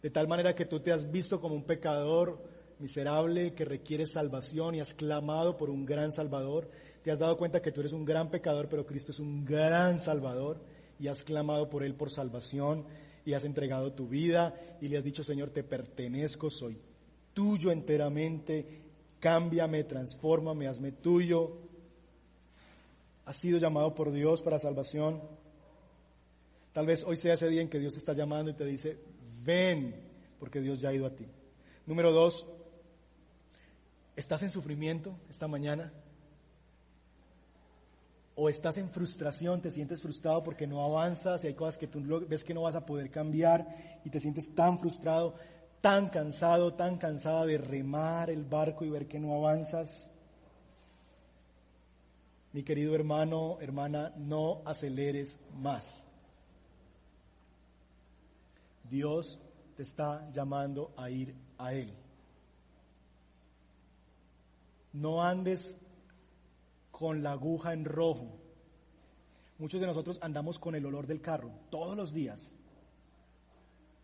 [0.01, 2.41] De tal manera que tú te has visto como un pecador
[2.79, 6.69] miserable que requiere salvación y has clamado por un gran Salvador
[7.03, 9.99] te has dado cuenta que tú eres un gran pecador, pero Cristo es un gran
[9.99, 10.61] Salvador
[11.03, 12.85] y has clamado por Él por salvación
[13.25, 16.77] y has entregado tu vida y le has dicho, Señor, te pertenezco, soy
[17.33, 18.65] tuyo enteramente,
[19.19, 21.57] cámbiame, transfórmame, hazme tuyo.
[23.25, 25.21] Has sido llamado por Dios para salvación.
[26.71, 28.97] Tal vez hoy sea ese día en que Dios te está llamando y te dice,
[29.43, 29.93] ven,
[30.39, 31.25] porque Dios ya ha ido a ti.
[31.85, 32.47] Número dos,
[34.15, 35.91] ¿estás en sufrimiento esta mañana?
[38.35, 42.01] ¿O estás en frustración, te sientes frustrado porque no avanzas y hay cosas que tú
[42.27, 45.35] ves que no vas a poder cambiar y te sientes tan frustrado,
[45.81, 50.09] tan cansado, tan cansada de remar el barco y ver que no avanzas?
[52.53, 56.03] Mi querido hermano, hermana, no aceleres más.
[58.89, 59.39] Dios
[59.75, 61.93] te está llamando a ir a Él.
[64.93, 65.77] No andes
[67.03, 68.39] con la aguja en rojo.
[69.57, 72.55] Muchos de nosotros andamos con el olor del carro todos los días.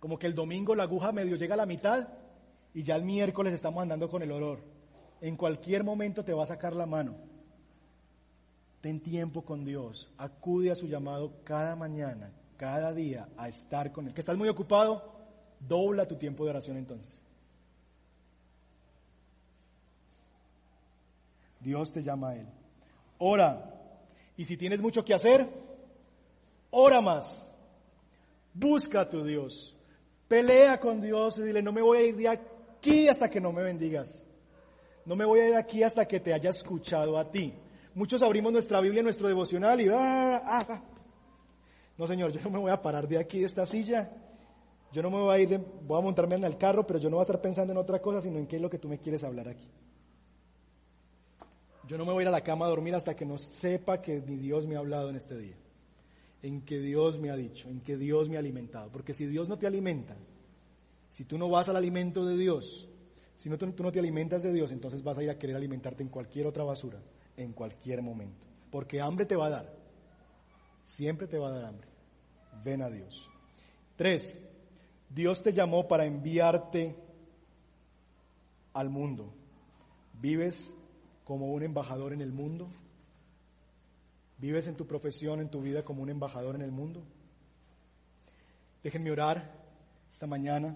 [0.01, 2.09] Como que el domingo la aguja medio llega a la mitad
[2.73, 4.59] y ya el miércoles estamos andando con el olor.
[5.21, 7.15] En cualquier momento te va a sacar la mano.
[8.81, 10.11] Ten tiempo con Dios.
[10.17, 14.13] Acude a su llamado cada mañana, cada día a estar con Él.
[14.13, 15.15] ¿Que estás muy ocupado?
[15.57, 17.23] Dobla tu tiempo de oración entonces.
[21.61, 22.58] Dios te llama a Él.
[23.19, 23.65] Ora.
[24.35, 25.47] Y si tienes mucho que hacer,
[26.71, 27.53] ora más.
[28.53, 29.77] Busca a tu Dios.
[30.27, 33.51] Pelea con Dios y dile, no me voy a ir de aquí hasta que no
[33.51, 34.25] me bendigas.
[35.05, 37.53] No me voy a ir aquí hasta que te haya escuchado a ti.
[37.95, 39.89] Muchos abrimos nuestra Biblia, nuestro devocional y...
[39.89, 40.81] Ah, ah, ah.
[41.97, 44.09] No, Señor, yo no me voy a parar de aquí, de esta silla.
[44.91, 47.17] Yo no me voy a ir, voy a montarme en el carro, pero yo no
[47.17, 48.99] voy a estar pensando en otra cosa, sino en qué es lo que tú me
[48.99, 49.67] quieres hablar aquí.
[51.89, 53.99] Yo no me voy a ir a la cama a dormir hasta que no sepa
[53.99, 55.55] que mi Dios me ha hablado en este día,
[56.43, 58.91] en que Dios me ha dicho, en que Dios me ha alimentado.
[58.91, 60.15] Porque si Dios no te alimenta,
[61.09, 62.87] si tú no vas al alimento de Dios,
[63.37, 66.03] si no, tú, no te alimentas de Dios, entonces vas a ir a querer alimentarte
[66.03, 67.01] en cualquier otra basura,
[67.35, 68.45] en cualquier momento.
[68.69, 69.75] Porque hambre te va a dar.
[70.83, 71.87] Siempre te va a dar hambre.
[72.63, 73.27] Ven a Dios.
[73.95, 74.39] Tres,
[75.09, 76.95] Dios te llamó para enviarte
[78.73, 79.33] al mundo.
[80.21, 80.75] ¿Vives
[81.29, 82.67] como un embajador en el mundo?
[84.39, 87.03] ¿Vives en tu profesión, en tu vida como un embajador en el mundo?
[88.81, 89.47] Déjenme orar
[90.09, 90.75] esta mañana.